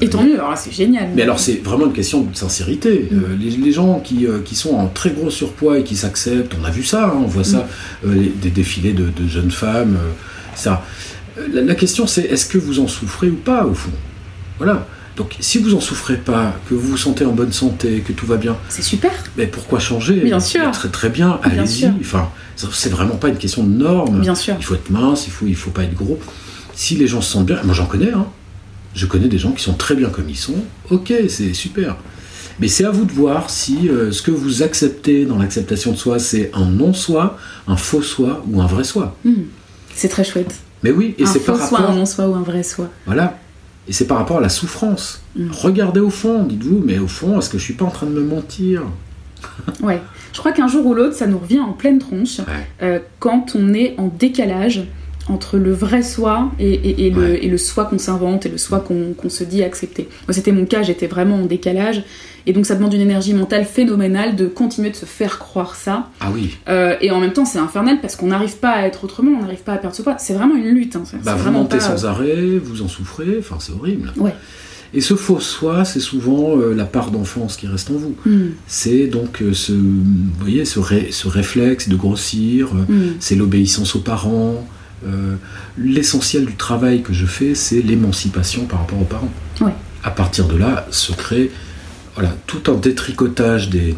[0.00, 1.08] et tant mieux, alors c'est génial.
[1.14, 3.08] Mais alors c'est vraiment une question de sincérité.
[3.10, 3.16] Mm.
[3.16, 6.64] Euh, les, gens qui, euh, qui, sont en très gros surpoids et qui s'acceptent, on
[6.64, 7.66] a vu ça, hein, on voit ça,
[8.04, 8.08] mm.
[8.08, 9.98] euh, des défilés de, jeunes femmes,
[10.54, 10.84] ça.
[11.52, 13.90] La, question c'est est-ce que vous en souffrez ou pas au fond?
[14.58, 14.86] Voilà.
[15.16, 18.26] Donc si vous en souffrez pas, que vous vous sentez en bonne santé, que tout
[18.26, 19.12] va bien, c'est super.
[19.36, 20.16] Mais pourquoi changer?
[20.16, 20.70] Bien sûr.
[20.72, 21.90] Très très bien, allez-y.
[22.00, 24.20] Enfin, c'est vraiment pas une question de normes.
[24.20, 24.56] Bien sûr.
[24.58, 26.18] Il faut être mince, il faut il faut pas être gros.
[26.74, 28.26] Si les gens se sentent bien, moi j'en connais, hein,
[28.96, 30.64] je connais des gens qui sont très bien comme ils sont.
[30.90, 31.96] Ok, c'est super.
[32.58, 35.96] Mais c'est à vous de voir si euh, ce que vous acceptez dans l'acceptation de
[35.96, 37.36] soi, c'est un non-soi,
[37.68, 39.14] un faux soi ou un vrai soi.
[39.24, 39.42] Hmm.
[39.94, 40.54] C'est très chouette.
[40.82, 41.90] Mais oui, et c'est par rapport.
[41.90, 42.88] Un non-soi ou un vrai soi.
[43.04, 43.38] Voilà.
[43.86, 45.20] Et c'est par rapport à la souffrance.
[45.36, 45.50] Hmm.
[45.52, 48.12] Regardez au fond, dites-vous, mais au fond, est-ce que je suis pas en train de
[48.12, 48.82] me mentir
[49.82, 50.00] Ouais.
[50.32, 52.40] Je crois qu'un jour ou l'autre, ça nous revient en pleine tronche
[52.82, 54.84] euh, quand on est en décalage
[55.28, 59.62] entre le vrai soi et, le, soi qu'on s'invente et le soi qu'on se dit
[59.62, 60.08] accepter.
[60.26, 62.04] Moi, c'était mon cas, j'étais vraiment en décalage.
[62.48, 66.10] Et donc, ça demande une énergie mentale phénoménale de continuer de se faire croire ça.
[66.20, 66.56] Ah oui.
[66.68, 69.42] Euh, et en même temps, c'est infernal parce qu'on n'arrive pas à être autrement, on
[69.42, 70.16] n'arrive pas à perdre ce poids.
[70.18, 70.94] C'est vraiment une lutte.
[70.94, 71.02] Hein.
[71.24, 74.12] Bah, vous montez sans arrêt, vous en souffrez, enfin, c'est horrible.
[74.16, 74.34] Ouais.
[74.94, 78.14] Et ce faux soi, c'est souvent euh, la part d'enfance qui reste en vous.
[78.24, 78.50] Hmm.
[78.66, 83.16] C'est donc euh, ce, vous voyez, ce, ce réflexe de grossir, hmm.
[83.18, 84.64] c'est l'obéissance aux parents,
[85.78, 89.32] l'essentiel du travail que je fais, c'est l'émancipation par rapport aux parents.
[90.04, 91.50] À partir de là, se crée
[92.16, 93.94] voilà, tout un détricotage des,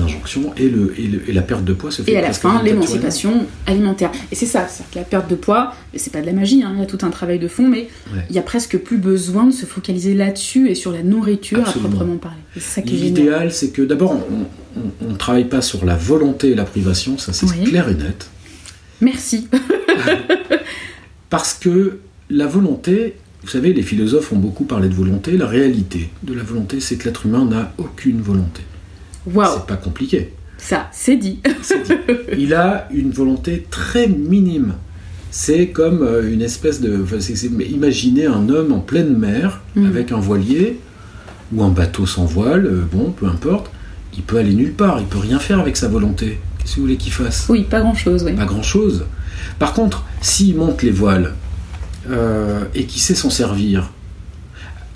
[0.00, 2.12] injonctions et, le, et, la perte de poids se fait.
[2.12, 4.10] Et à la fin, l'émancipation alimentaire.
[4.32, 6.72] Et c'est ça, c'est que la perte de poids, c'est pas de la magie, hein,
[6.74, 7.88] il y a tout un travail de fond, mais
[8.28, 11.72] il y a presque plus besoin de se focaliser là-dessus et sur la nourriture à
[11.72, 12.38] proprement parler.
[12.84, 14.16] L'idéal, c'est que d'abord,
[15.00, 18.28] on ne travaille pas sur la volonté et la privation, ça c'est clair et net.
[19.00, 19.46] Merci.
[21.30, 21.98] Parce que
[22.30, 25.36] la volonté, vous savez, les philosophes ont beaucoup parlé de volonté.
[25.36, 28.62] La réalité de la volonté, c'est que l'être humain n'a aucune volonté.
[29.26, 29.44] Wow.
[29.54, 30.32] C'est pas compliqué.
[30.58, 31.40] Ça, c'est dit.
[31.42, 31.92] dit.
[32.38, 34.74] Il a une volonté très minime.
[35.30, 37.04] C'est comme euh, une espèce de.
[37.68, 39.86] imaginez un homme en pleine mer mm.
[39.86, 40.78] avec un voilier
[41.52, 43.70] ou un bateau sans voile, euh, bon, peu importe.
[44.16, 46.38] Il peut aller nulle part, il peut rien faire avec sa volonté.
[46.58, 47.46] Qu'est-ce que vous voulez qu'il fasse?
[47.48, 48.24] Oui, pas grand-chose.
[48.24, 48.32] Oui.
[48.32, 49.04] Pas grand-chose.
[49.58, 51.34] Par contre, s'il monte les voiles
[52.10, 53.90] euh, et qu'il sait s'en servir,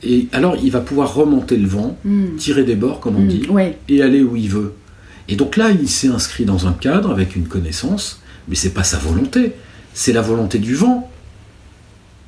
[0.02, 2.36] et alors il va pouvoir remonter le vent, hmm.
[2.36, 3.46] tirer des bords, comme on hmm, dit,
[3.88, 4.74] et aller où il veut.
[5.28, 8.82] Et donc là, il s'est inscrit dans un cadre avec une connaissance, mais c'est pas
[8.82, 9.52] sa volonté,
[9.94, 11.10] c'est la volonté du vent.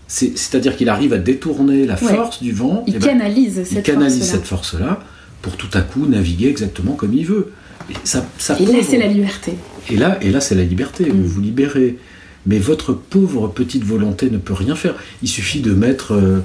[0.06, 2.84] C'est-à-dire qu'il arrive à détourner la force du vent.
[2.86, 5.00] Il canalise cette Il canalise cette force-là
[5.40, 7.52] pour tout à coup naviguer exactement comme il veut.
[8.04, 9.54] ça, ça Et là, c'est la liberté.
[9.90, 11.12] Et là, et là c'est la liberté, Mm.
[11.12, 11.98] vous vous libérez.
[12.46, 14.94] Mais votre pauvre petite volonté ne peut rien faire.
[15.22, 16.38] Il suffit de mettre euh,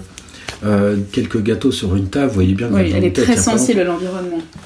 [0.66, 3.80] euh, quelques gâteaux sur une table, vous voyez bien que Oui, elle est très sensible
[3.80, 4.40] à l'environnement.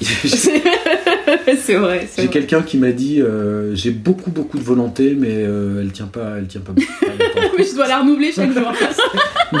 [1.60, 2.08] c'est vrai.
[2.18, 6.34] J'ai quelqu'un qui m'a dit euh, j'ai beaucoup beaucoup de volonté, mais elle tient pas,
[6.38, 6.72] elle tient pas.
[6.72, 6.86] beaucoup.
[7.58, 8.72] Mais je dois la renouveler chaque jour.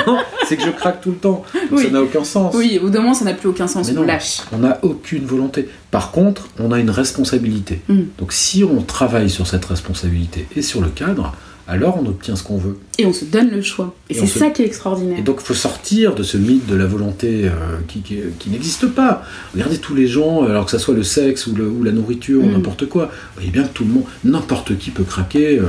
[0.06, 1.44] non, c'est que je craque tout le temps.
[1.54, 1.84] Donc Oui.
[1.84, 2.54] Ça n'a aucun sens.
[2.56, 3.88] Oui, au bout d'un moment, ça n'a plus aucun sens.
[3.88, 4.06] Mais On non.
[4.06, 4.38] lâche.
[4.52, 5.68] On n'a aucune volonté.
[5.90, 7.80] Par contre, on a une responsabilité.
[7.88, 8.00] Mm.
[8.18, 11.34] Donc si on travaille sur cette responsabilité et sur le cadre,
[11.72, 12.76] alors on obtient ce qu'on veut.
[12.98, 13.94] Et on se donne le choix.
[14.10, 15.18] Et, Et c'est se- ça qui est extraordinaire.
[15.18, 17.50] Et donc il faut sortir de ce mythe de la volonté euh,
[17.88, 19.22] qui, qui- qui n'existe pas.
[19.54, 22.42] Regardez tous les gens, alors que ça soit le sexe ou, le- ou la nourriture
[22.42, 22.52] ou Mm.
[22.52, 23.06] n'importe quoi.
[23.06, 25.64] Vous voyez bien que tout le monde, n'importe qui peut craquer euh,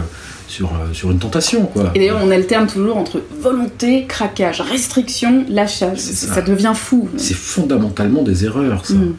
[0.47, 1.65] sur, euh, sur une tentation.
[1.65, 1.91] Quoi.
[1.95, 5.97] Et d'ailleurs, on alterne toujours entre volonté, craquage, restriction, lâchage.
[5.99, 6.33] Ça.
[6.35, 6.41] ça.
[6.41, 7.09] devient fou.
[7.17, 8.93] C'est fondamentalement des erreurs, ça.
[8.95, 9.15] Mm.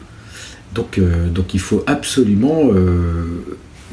[0.75, 3.43] Donc, euh, donc il faut absolument euh,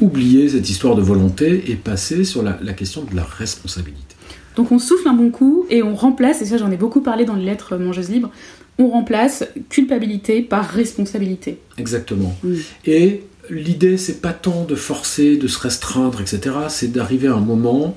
[0.03, 4.15] oublier cette histoire de volonté et passer sur la, la question de la responsabilité.
[4.55, 7.25] Donc on souffle un bon coup et on remplace, et ça j'en ai beaucoup parlé
[7.25, 8.29] dans les lettres mangeuses libres,
[8.77, 11.59] on remplace culpabilité par responsabilité.
[11.77, 12.35] Exactement.
[12.85, 16.55] Et l'idée, c'est pas tant de forcer, de se restreindre, etc.
[16.69, 17.95] C'est d'arriver à un moment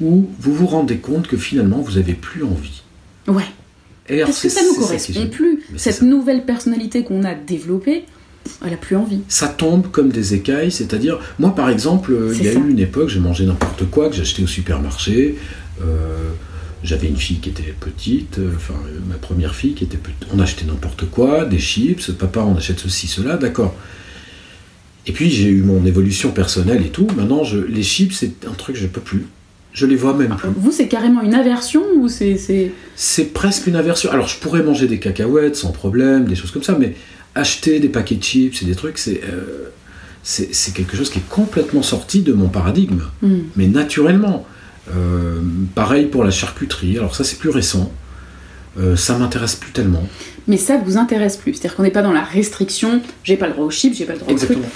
[0.00, 2.82] où vous vous rendez compte que finalement, vous avez plus envie.
[3.26, 3.44] Ouais,
[4.24, 5.62] parce que ça nous correspond plus.
[5.72, 8.04] Mais Cette nouvelle personnalité qu'on a développée,
[8.64, 9.20] elle a plus envie.
[9.28, 12.58] Ça tombe comme des écailles, c'est-à-dire, moi par exemple, euh, il y a ça.
[12.58, 15.36] eu une époque, j'ai mangé n'importe quoi que j'achetais au supermarché.
[15.82, 16.30] euh,
[16.82, 20.26] j'avais une fille qui était petite, euh, enfin euh, ma première fille qui était petite.
[20.34, 23.74] On achetait n'importe quoi, des chips, papa on achète ceci, cela, d'accord.
[25.06, 27.06] Et puis j'ai eu mon évolution personnelle et tout.
[27.16, 29.24] Maintenant, je, les chips, c'est un truc que je peux plus.
[29.72, 30.48] Je les vois même plus.
[30.56, 32.36] Vous, c'est carrément une aversion ou c'est.
[32.36, 34.10] c'est- C'est presque une aversion.
[34.12, 36.94] Alors, je pourrais manger des cacahuètes sans problème, des choses comme ça, mais
[37.34, 39.70] acheter des paquets de chips et des trucs, c'est euh,
[40.22, 43.40] c'est quelque chose qui est complètement sorti de mon paradigme, Hmm.
[43.56, 44.46] mais naturellement.
[44.94, 45.40] Euh,
[45.74, 46.98] pareil pour la charcuterie.
[46.98, 47.90] Alors, ça, c'est plus récent.
[48.78, 50.06] Euh, ça m'intéresse plus tellement.
[50.46, 51.54] Mais ça vous intéresse plus.
[51.54, 54.12] C'est-à-dire qu'on n'est pas dans la restriction, j'ai pas le droit aux chips, j'ai pas
[54.12, 54.50] le droit aux trucs.
[54.50, 54.72] Exactement.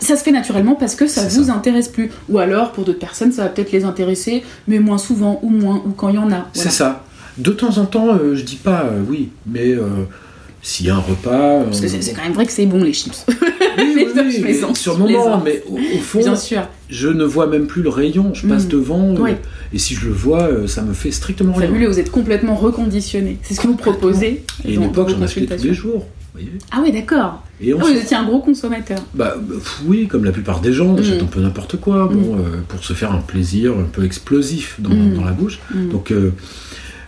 [0.00, 1.52] Ça se fait naturellement parce que ça vous ça.
[1.54, 2.10] intéresse plus.
[2.28, 5.80] Ou alors, pour d'autres personnes, ça va peut-être les intéresser, mais moins souvent, ou moins,
[5.86, 6.48] ou quand il y en a.
[6.52, 7.04] C'est ça.
[7.38, 9.74] De temps en temps, euh, je dis pas euh, oui, mais
[10.68, 11.62] s'il y a un repas.
[11.62, 13.24] Parce que euh, c'est quand même vrai que c'est bon les chips.
[13.28, 13.34] oui,
[14.16, 16.62] Mais oui, je sur le moment, mais au, au fond, Bien sûr.
[16.90, 18.34] je ne vois même plus le rayon.
[18.34, 18.68] Je passe Mm.
[18.70, 19.30] devant, euh, Oui.
[19.72, 21.68] et si je le vois, euh, ça me fait strictement rien.
[21.68, 23.38] Fabuleux, vous êtes complètement reconditionné.
[23.42, 24.42] C'est ce que vous proposez.
[24.64, 26.04] Et une époque, j'en achetais tous les jours.
[26.32, 26.50] voyez.
[26.72, 27.44] Ah oui, d'accord.
[27.60, 28.98] Et on se- vous étiez un gros consommateur.
[29.14, 29.36] bah,
[29.86, 31.24] oui, comme la plupart des gens, on achète Mm.
[31.26, 34.90] un peu n'importe quoi, bon, euh, pour se faire un plaisir un peu explosif dans,
[34.90, 35.14] Mm.
[35.14, 35.60] dans la bouche.
[35.72, 35.88] Mm.
[35.90, 36.32] Donc euh,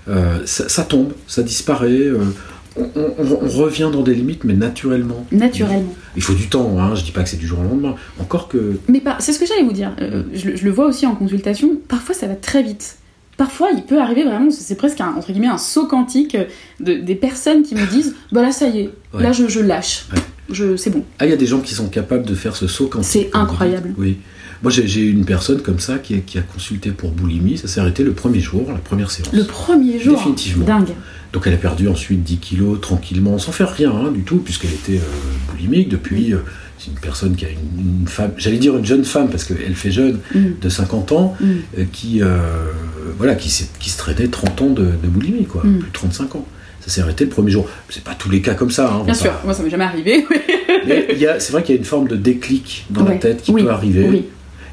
[0.08, 2.06] euh, ça, ça tombe, ça disparaît.
[2.96, 5.26] Euh, on, on- on revient dans des limites, mais naturellement.
[5.32, 5.94] Naturellement.
[6.16, 7.94] Il faut du temps, hein, je dis pas que c'est du jour au lendemain.
[8.20, 8.78] Encore que.
[8.88, 9.92] Mais pas, c'est ce que j'allais vous dire.
[10.00, 11.70] Euh, je, le- je le vois aussi en consultation.
[11.88, 12.96] Parfois, ça va très vite.
[13.36, 16.36] Parfois, il peut arriver vraiment, c'est presque un, entre guillemets un saut quantique
[16.80, 19.22] de, des personnes qui me disent Bah là, ça y est, Ouais.
[19.22, 20.06] là, je, je lâche.
[20.12, 20.18] Ouais.
[20.50, 21.04] Je, c'est bon.
[21.20, 23.30] Ah, il y a des gens qui sont capables de faire ce saut quand C'est
[23.34, 23.94] incroyable.
[23.96, 24.16] Oui.
[24.62, 27.56] Moi, j'ai j'ai eu une personne comme ça qui, qui a consulté pour boulimie.
[27.58, 29.32] Ça s'est arrêté le premier jour, la première séance.
[29.32, 30.16] Le premier jour.
[30.16, 30.64] Définitivement.
[30.66, 30.94] Dingue.
[31.32, 34.72] Donc elle a perdu ensuite 10 kilos tranquillement, sans faire rien hein, du tout, puisqu'elle
[34.72, 36.32] était euh, boulimique depuis.
[36.32, 36.38] euh,
[36.78, 39.74] c'est une personne qui a une, une femme, j'allais dire une jeune femme, parce qu'elle
[39.74, 40.38] fait jeune, Mm.
[40.62, 41.44] de 50 ans, Mm.
[41.78, 42.20] euh, qui,
[43.18, 43.48] voilà, qui,
[43.80, 45.78] qui se traînait 30 ans de, de boulimie, quoi, Mm.
[45.78, 46.46] plus de 35 ans.
[46.80, 47.68] Ça s'est arrêté le premier jour.
[47.90, 48.92] C'est pas tous les cas comme ça.
[48.94, 50.24] hein, Bien sûr, pas- moi, ça m'est jamais arrivé.
[50.86, 51.08] Mais
[51.40, 53.64] c'est vrai qu'il y a une forme de déclic dans la tête qui Oui.
[53.64, 54.06] peut arriver.
[54.08, 54.24] oui.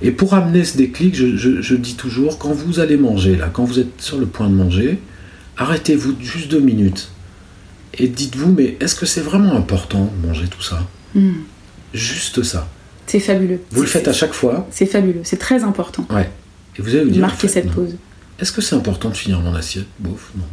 [0.01, 3.49] Et pour amener ce déclic, je, je- je dis toujours, quand vous allez manger, là,
[3.51, 4.99] quand vous êtes sur le point de manger,
[5.57, 7.09] arrêtez-vous juste deux minutes
[7.97, 10.87] et dites-vous, mais est-ce que c'est vraiment important de manger tout ça?
[11.13, 11.31] Mm.
[11.93, 12.67] Juste ça.
[13.07, 13.61] C'est fabuleux.
[13.71, 15.21] Vous le faites à chaque fois, C'est fabuleux.
[15.23, 16.05] C'est très important.
[16.09, 16.29] ouais.
[16.77, 17.71] Et vous allez vous dire, en fait, cette non.
[17.71, 17.95] pause.
[18.37, 19.87] Est-ce que c'est important de finir mon assiette?
[19.99, 20.43] Bof, non.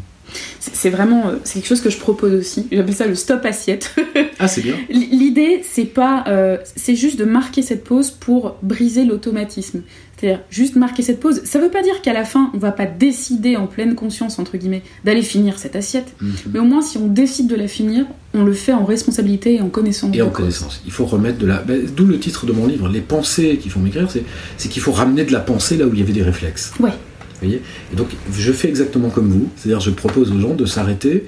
[0.61, 2.67] C'est vraiment, euh, c'est quelque chose que je propose aussi.
[2.71, 3.95] J'appelle ça le stop assiette.
[4.39, 4.75] Ah, c'est bien.
[4.91, 9.83] L'idée, c'est pas, euh, c'est juste de marquer cette pause pour briser l'automatisme.
[10.17, 11.43] C'est-à-dire juste marquer cette pause.
[11.45, 14.57] Ça veut pas dire qu'à la fin, on va pas décider en pleine conscience entre
[14.57, 16.15] guillemets d'aller finir cette assiette.
[16.21, 16.33] Mhm.
[16.53, 19.61] Mais au moins, si on décide de la finir, on le fait en responsabilité et
[19.61, 20.15] en connaissance.
[20.15, 20.83] Et en connaissance.
[20.87, 21.59] Il faut remettre de la.
[21.59, 24.25] ben, D'où le titre de mon livre, Les pensées qui font c'est
[24.57, 26.73] c'est qu'il faut ramener de la pensée là où il y avait des réflexes.
[26.81, 26.91] Ouais.
[27.45, 29.49] Et donc, je fais exactement comme vous.
[29.57, 31.27] C'est-à-dire, je propose aux gens de s'arrêter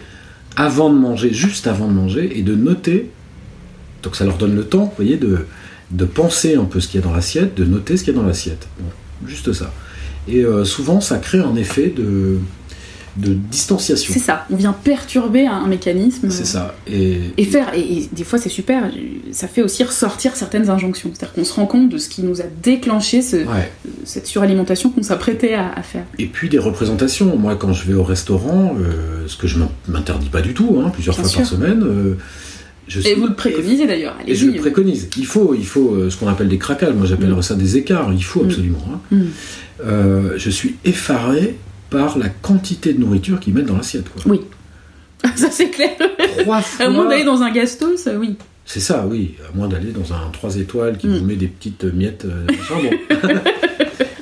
[0.57, 3.11] avant de manger, juste avant de manger, et de noter.
[4.03, 5.39] Donc, ça leur donne le temps, vous voyez, de,
[5.91, 8.17] de penser un peu ce qu'il y a dans l'assiette, de noter ce qu'il y
[8.17, 8.69] a dans l'assiette.
[8.79, 8.87] Bon,
[9.27, 9.73] juste ça.
[10.29, 12.39] Et euh, souvent, ça crée un effet de.
[13.17, 14.13] De distanciation.
[14.13, 16.31] C'est ça, on vient perturber un, mécanisme.
[16.31, 16.75] C'est ça.
[16.87, 18.91] Et, et faire, et, des fois c'est super,
[19.33, 21.11] ça fait aussi ressortir certaines injonctions.
[21.13, 23.45] C'est-à-dire qu'on se rend compte de ce qui nous a déclenché ce,
[24.05, 26.05] cette suralimentation qu'on s'apprêtait à, faire.
[26.19, 27.37] Et puis des représentations.
[27.37, 29.59] Moi, quand je vais au restaurant, euh, ce que je
[29.89, 31.83] m'interdis pas du tout, hein, plusieurs fois par semaine.
[31.83, 32.15] Euh,
[32.87, 34.17] je et vous le préconisez d'ailleurs.
[34.27, 35.09] Et je le préconise.
[35.17, 36.95] Il faut, il faut euh, ce qu'on appelle des craquales.
[36.95, 37.43] Moi, j'appellerais mm.
[37.43, 38.13] ça des écarts.
[38.13, 38.47] Il faut mm.
[38.47, 38.85] absolument.
[38.93, 39.17] Hein.
[39.17, 40.37] Mm.
[40.37, 41.57] je suis effaré
[41.95, 44.07] par la quantité de nourriture qu'ils mettent dans l'assiette.
[44.27, 44.41] Oui,
[45.37, 45.91] ça c'est clair.
[46.39, 46.87] Trois fois...
[46.87, 48.37] À moins d'aller dans un gasto, ça oui.
[48.67, 49.35] C'est ça, oui.
[49.49, 51.19] À moins d'aller dans un 3 étoiles qui mm.
[51.19, 52.47] vous met des petites miettes euh,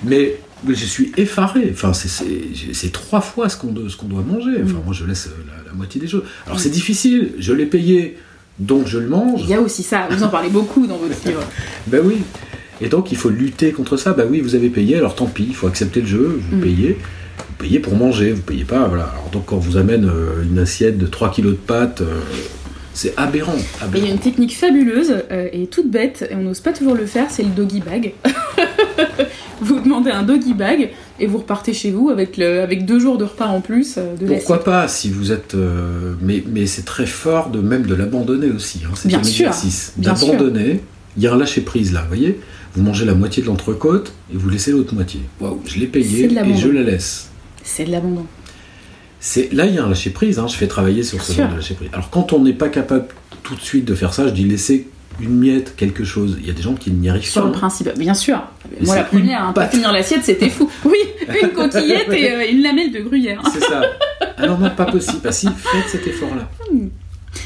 [0.05, 0.37] Mais
[0.69, 1.71] je suis effaré.
[1.73, 4.61] Enfin, c'est trois fois ce qu'on doit manger.
[4.63, 4.85] Enfin, mm.
[4.85, 5.29] moi, je laisse
[5.67, 6.25] la, moitié des choses.
[6.47, 7.33] Alors, c'est difficile.
[7.39, 8.19] Je l'ai payé,
[8.59, 9.43] donc je le mange.
[9.43, 10.09] Il y a aussi ça.
[10.11, 11.43] Vous en parlez beaucoup dans votre livre.
[11.87, 12.19] ben oui.
[12.81, 14.13] Et donc, il faut lutter contre ça.
[14.13, 15.47] Ben oui, vous avez payé, alors tant pis.
[15.49, 16.41] Il faut accepter le jeu.
[16.51, 16.61] Vous mm.
[16.61, 16.99] payez
[17.63, 18.89] payez pour manger, vous payez pas.
[18.89, 19.05] Voilà.
[19.05, 22.21] Alors donc quand on vous amène euh, une assiette de 3 kg de pâtes, euh,
[22.93, 23.57] c'est aberrant,
[23.95, 26.95] Il y a une technique fabuleuse euh, et toute bête, et on n'ose pas toujours
[26.95, 28.13] le faire, c'est le doggy bag.
[29.63, 33.17] vous demandez un doggy bag et vous repartez chez vous avec, le, avec deux jours
[33.17, 33.97] de repas en plus.
[33.97, 35.57] de Pourquoi pas si vous êtes.
[36.21, 38.83] mais mais c'est très fort de même de l'abandonner aussi.
[38.85, 39.53] Hein, c'est bien sûr.
[39.97, 40.81] D'abandonner.
[41.17, 42.41] Il y a un lâcher prise là, vous voyez?
[42.75, 45.21] Vous mangez la moitié de l'entrecôte et vous laissez l'autre moitié.
[45.41, 47.32] Waouh, je l'ai payé et je la laisse.
[47.65, 48.27] C'est de l'abandon.
[49.21, 50.39] C'est là il y a un lâcher prise.
[50.39, 50.49] Hein.
[50.49, 51.91] Je fais travailler sur ce genre de lâcher prise.
[51.93, 53.07] Alors quand on n'est pas capable
[53.43, 54.89] tout de suite de faire ça, je dis laisser
[55.21, 56.39] une miette, quelque chose.
[56.41, 57.29] Il y a des gens qui n'y arrivent pas.
[57.29, 58.43] Sur le principe, bien sûr.
[58.81, 60.69] Moi, la première, hein, pas finir l'assiette, c'était fou.
[60.85, 60.97] Oui,
[61.43, 63.43] une coquillette et euh, une lamelle de gruyère.
[63.53, 63.83] C'est ça.
[64.37, 65.21] Alors non, pas possible.
[65.25, 66.49] Ah si, faites cet effort-là.
[66.73, 66.89] Hmm.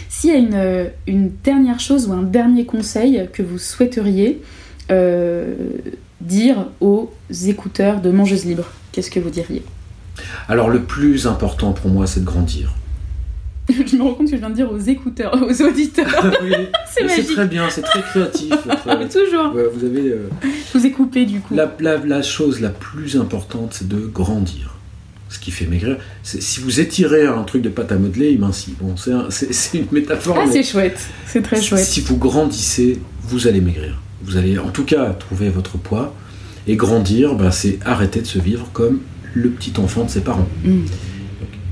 [0.09, 4.41] S'il y a une, euh, une, dernière chose ou un dernier conseil que vous souhaiteriez
[4.91, 5.55] euh,
[6.21, 7.13] dire aux
[7.47, 9.63] écouteurs de Mangeuse Libre, qu'est-ce que vous diriez?
[10.49, 12.73] Alors le plus important pour moi, c'est de grandir.
[13.69, 16.07] je me rends compte que je viens de dire aux écouteurs, aux auditeurs.
[16.87, 18.53] c'est très bien, c'est très créatif.
[19.13, 19.55] Toujours.
[19.75, 20.11] vous avez.
[20.11, 21.55] Euh, je vous ai coupé du coup.
[21.55, 24.73] La, chose la plus importante, c'est de grandir.
[25.29, 28.39] Ce qui fait maigrir, c'est si vous étirez un truc de pâte à modeler, il
[28.39, 28.77] mincit.
[28.81, 30.39] Bon, c'est une métaphore.
[30.41, 31.85] Ah, c'est chouette, c'est très chouette.
[31.85, 34.01] Si vous grandissez, vous allez maigrir.
[34.23, 36.15] Vous allez en tout cas trouver votre poids.
[36.69, 39.01] Et grandir, ben, c'est arrêter de se vivre comme
[39.37, 40.49] le petit enfant de ses parents.
[40.65, 40.81] Mm.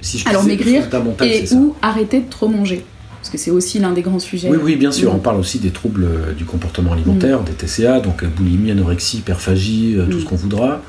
[0.03, 0.87] si je Alors maigrir
[1.23, 2.85] et ou arrêter de trop manger.
[3.21, 4.51] Parce que c'est aussi l'un des grands sujets.
[4.51, 5.12] Oui, oui, bien sûr.
[5.12, 5.17] Mm.
[5.17, 7.45] On parle aussi des troubles euh, du comportement alimentaire, mm.
[7.45, 10.83] des TCA, donc euh, boulimie, anorexie, hyperphagie, euh, tout ce qu'on voudra,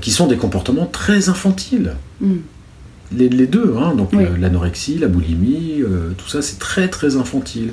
[0.00, 1.94] qui sont des comportements très infantiles.
[3.12, 5.82] Les, deux, hein, donc l'anorexie, la boulimie,
[6.16, 7.72] tout ça, c'est très très infantile.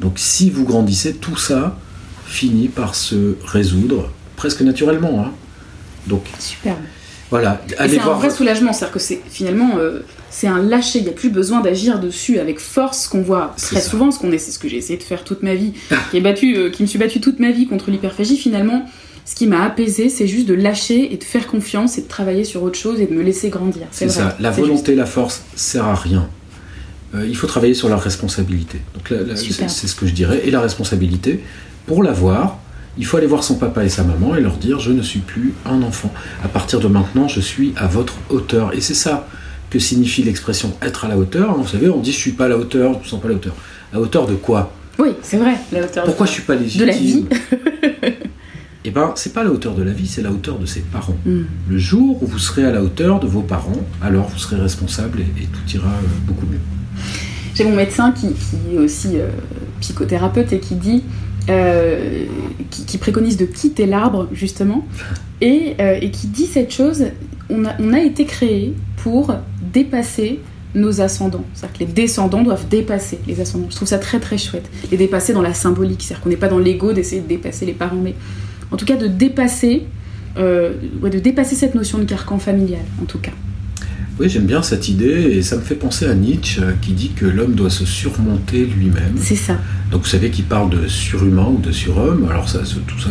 [0.00, 1.78] Donc si vous grandissez, tout ça
[2.26, 5.24] finit par se résoudre presque naturellement.
[5.24, 5.32] Hein.
[6.06, 6.78] Donc, Superbe.
[7.32, 11.08] Voilà, c'est un vrai soulagement, c'est-à-dire que c'est finalement euh, c'est un lâcher, il n'y
[11.08, 14.58] a plus besoin d'agir dessus avec force qu'on voit très souvent, ce qu'on c'est ce
[14.58, 15.72] que j'ai essayé de faire toute ma vie,
[16.10, 18.36] qui, est battu, euh, qui me suis battu toute ma vie contre l'hyperphagie.
[18.36, 18.84] Finalement,
[19.24, 22.44] ce qui m'a apaisé, c'est juste de lâcher et de faire confiance et de travailler
[22.44, 23.86] sur autre chose et de me laisser grandir.
[23.92, 26.28] C'est ça, la volonté, la force sert à rien.
[27.14, 28.82] Euh, il faut travailler sur la responsabilité.
[28.92, 30.42] Donc c'est ce que je dirais.
[30.44, 31.40] Et la responsabilité,
[31.86, 32.58] pour l'avoir,
[32.98, 35.20] il faut aller voir son papa et sa maman et leur dire je ne suis
[35.20, 36.12] plus un enfant.
[36.44, 38.74] À partir de maintenant, je suis à votre hauteur.
[38.74, 39.26] Et c'est ça
[39.70, 41.56] que signifie l'expression être à la hauteur.
[41.56, 43.30] Vous savez, on dit je suis pas à la hauteur, je ne sens pas à
[43.30, 43.54] la hauteur.
[43.94, 44.72] À hauteur de quoi?
[44.98, 46.04] Oui, c'est vrai, la hauteur.
[46.04, 46.80] Pourquoi je suis pas légitime?
[46.82, 47.24] De la vie.
[48.84, 51.16] Eh ben, c'est pas la hauteur de la vie, c'est la hauteur de ses parents.
[51.24, 51.42] Hmm.
[51.68, 55.20] Le jour où vous serez à la hauteur de vos parents, alors vous serez responsable
[55.20, 56.58] et, tout ira euh, beaucoup mieux.
[57.54, 58.34] J'ai mon médecin qui,
[58.74, 59.28] est aussi euh,
[59.80, 61.04] psychothérapeute et qui dit
[61.48, 62.26] euh,
[62.70, 64.86] qui, préconise de quitter l'arbre, justement,
[65.40, 67.06] et, euh, qui dit cette chose
[67.50, 69.34] on a, été créé pour
[69.72, 70.40] dépasser
[70.74, 71.44] nos ascendants.
[71.52, 73.66] C'est-à-dire que les descendants doivent dépasser les ascendants.
[73.68, 74.70] Je trouve ça très très chouette.
[74.90, 76.02] Les dépasser dans la symbolique.
[76.02, 78.14] C'est-à-dire qu'on n'est pas dans l'ego d'essayer de dépasser les parents, mais
[78.70, 79.84] en tout cas de dépasser,
[80.38, 80.72] euh,
[81.02, 83.32] de dépasser cette notion de carcan familial, en tout cas.
[84.20, 87.10] Oui, j'aime bien cette idée et ça me fait penser à Nietzsche euh, qui dit
[87.10, 89.14] que l'homme doit se surmonter lui-même.
[89.16, 89.56] C'est ça.
[89.90, 92.28] Donc vous savez qu'il parle de surhumain ou de surhomme.
[92.30, 93.10] Alors ça, tout ça,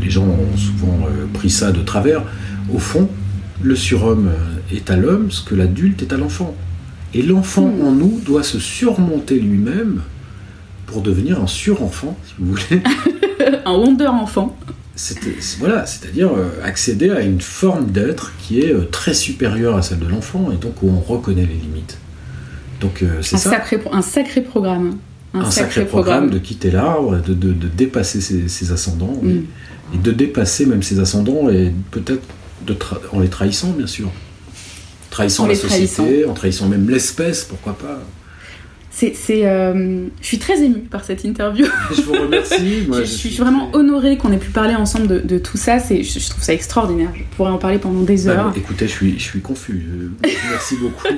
[0.00, 2.22] les gens ont souvent euh, pris ça de travers.
[2.72, 3.08] Au fond,
[3.62, 4.30] le surhomme
[4.72, 6.54] est à l'homme ce que l'adulte est à l'enfant.
[7.12, 7.86] Et l'enfant hmm.
[7.86, 10.00] en nous doit se surmonter lui-même
[10.86, 12.82] pour devenir un surenfant, si vous voulez.
[13.66, 14.56] un wonder enfant
[15.58, 19.98] voilà, c'est-à-dire euh, accéder à une forme d'être qui est euh, très supérieure à celle
[19.98, 21.98] de l'enfant et donc où on reconnaît les limites.
[22.80, 23.50] Donc euh, c'est ça.
[23.50, 24.98] Sacré, un sacré programme.
[25.32, 29.30] Un, sacré, programme, de quitter l'arbre, de, de, dépasser ses, ascendants mm.
[29.94, 32.22] et, de dépasser même ses ascendants et peut-être
[33.10, 34.12] en les trahissant bien sûr.
[35.10, 36.30] trahissant En la société, trahissant.
[36.30, 38.00] en trahissant même l'espèce, pourquoi pas.
[38.96, 41.66] C'est, c'est, euh, je suis très émue par cette interview.
[41.96, 42.84] Je vous remercie.
[42.86, 45.80] Moi, je, suis vraiment très- honorée qu'on ait pu parler ensemble de, de tout ça.
[45.80, 47.10] C'est, je, je trouve ça extraordinaire.
[47.12, 48.52] Je pourrais en parler pendant des Bah, heures.
[48.56, 49.84] écoutez, je suis, je suis confus.
[50.50, 51.08] Merci beaucoup.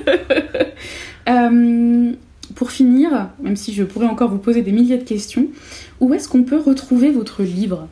[1.28, 2.12] Euh,
[2.54, 5.48] pour finir, même si je pourrais encore vous poser des milliers de questions,
[5.98, 7.88] où est-ce qu'on peut retrouver votre livre?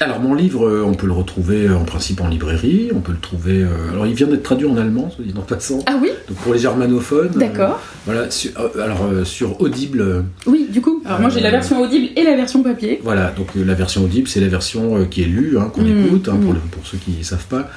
[0.00, 2.90] Alors mon livre, euh, on peut le retrouver euh, en principe en librairie.
[2.94, 3.62] On peut le trouver.
[3.64, 5.80] euh, alors il vient d'être traduit en allemand, soit dit en passant.
[5.86, 7.32] Ah oui Donc pour les germanophones.
[7.34, 7.80] euh, D'accord.
[8.06, 8.30] voilà.
[8.30, 10.24] sur- alors sur Audible.
[10.46, 11.02] Oui, du coup.
[11.04, 13.00] Alors moi j'ai la version audible et la version papier.
[13.02, 16.28] Voilà, donc la version audible, c'est la version qui est lue, hein, qu'on Mm, écoute,
[16.28, 16.54] hein, pour, mm.
[16.54, 17.68] le- pour ceux qui ne savent pas.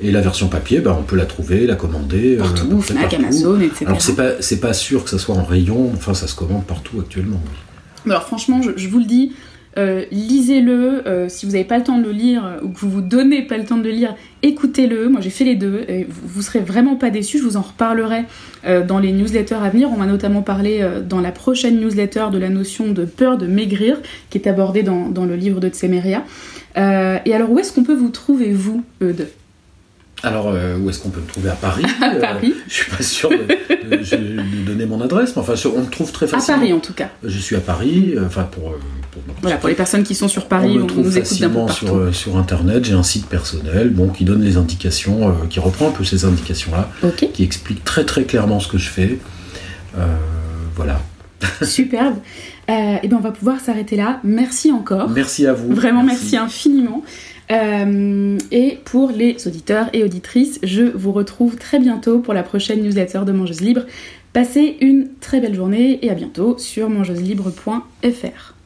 [0.00, 2.36] Et la version papier, bah, on peut la trouver, la commander.
[2.38, 3.14] Partout, Fnac.
[3.14, 3.84] Amazon, etc.
[3.86, 6.64] Alors c'est pas, c'est pas sûr que ça soit en rayon, enfin ça se commande
[6.66, 7.40] partout actuellement.
[8.06, 9.32] Alors franchement, je, je vous le dis,
[9.78, 11.06] euh, lisez-le.
[11.06, 13.00] euh, si vous n'avez pas le temps de le lire euh, ou que vous vous
[13.00, 15.08] donnez pas le temps de le lire, écoutez-le.
[15.08, 15.86] Moi, j'ai fait les deux.
[16.08, 17.38] Vous, vous serez vraiment pas déçus.
[17.38, 18.24] Je vous en reparlerai
[18.86, 19.90] dans les newsletters à venir.
[19.92, 24.00] On va notamment parler dans la prochaine newsletter de la notion de peur de maigrir,
[24.30, 26.24] qui est abordée dans, le livre de Tsemeria.
[26.76, 29.28] Et alors, où est-ce qu'on peut vous trouver, vous, Eudes
[30.22, 31.48] Alors euh, où est-ce qu'on peut me trouver?
[31.50, 32.54] À Paris À Euh, Paris.
[32.66, 33.36] Je suis pas sûr de,
[33.96, 36.58] de- je- de donner mon adresse, mais enfin on me trouve très À facilement.
[36.58, 37.10] Paris, en tout cas.
[37.22, 38.74] Je suis à Paris, euh, enfin pour,
[39.12, 41.66] pour Voilà, pour les personnes qui sont sur Paris, on me trouve nous écoute facilement
[41.66, 41.86] partout.
[41.86, 42.84] sur, sur internet.
[42.84, 46.24] J'ai un site personnel, bon, qui donne les indications, euh, qui reprend un peu ces
[46.24, 46.90] indications-là,
[47.32, 49.18] qui explique très très clairement ce que je fais.
[50.76, 51.00] Voilà.
[51.62, 52.16] superbe.
[52.68, 54.20] Et bien, on va pouvoir s'arrêter là.
[54.24, 55.08] Merci encore.
[55.08, 55.72] Merci à vous.
[55.74, 57.02] Vraiment, merci, infiniment.
[57.50, 62.82] Euh, et pour les auditeurs et auditrices, je vous retrouve très bientôt pour la prochaine
[62.82, 63.82] newsletter de Mangeuse Libre.
[64.32, 68.57] Passez une très belle journée et à bientôt sur mangeuselibre.fr.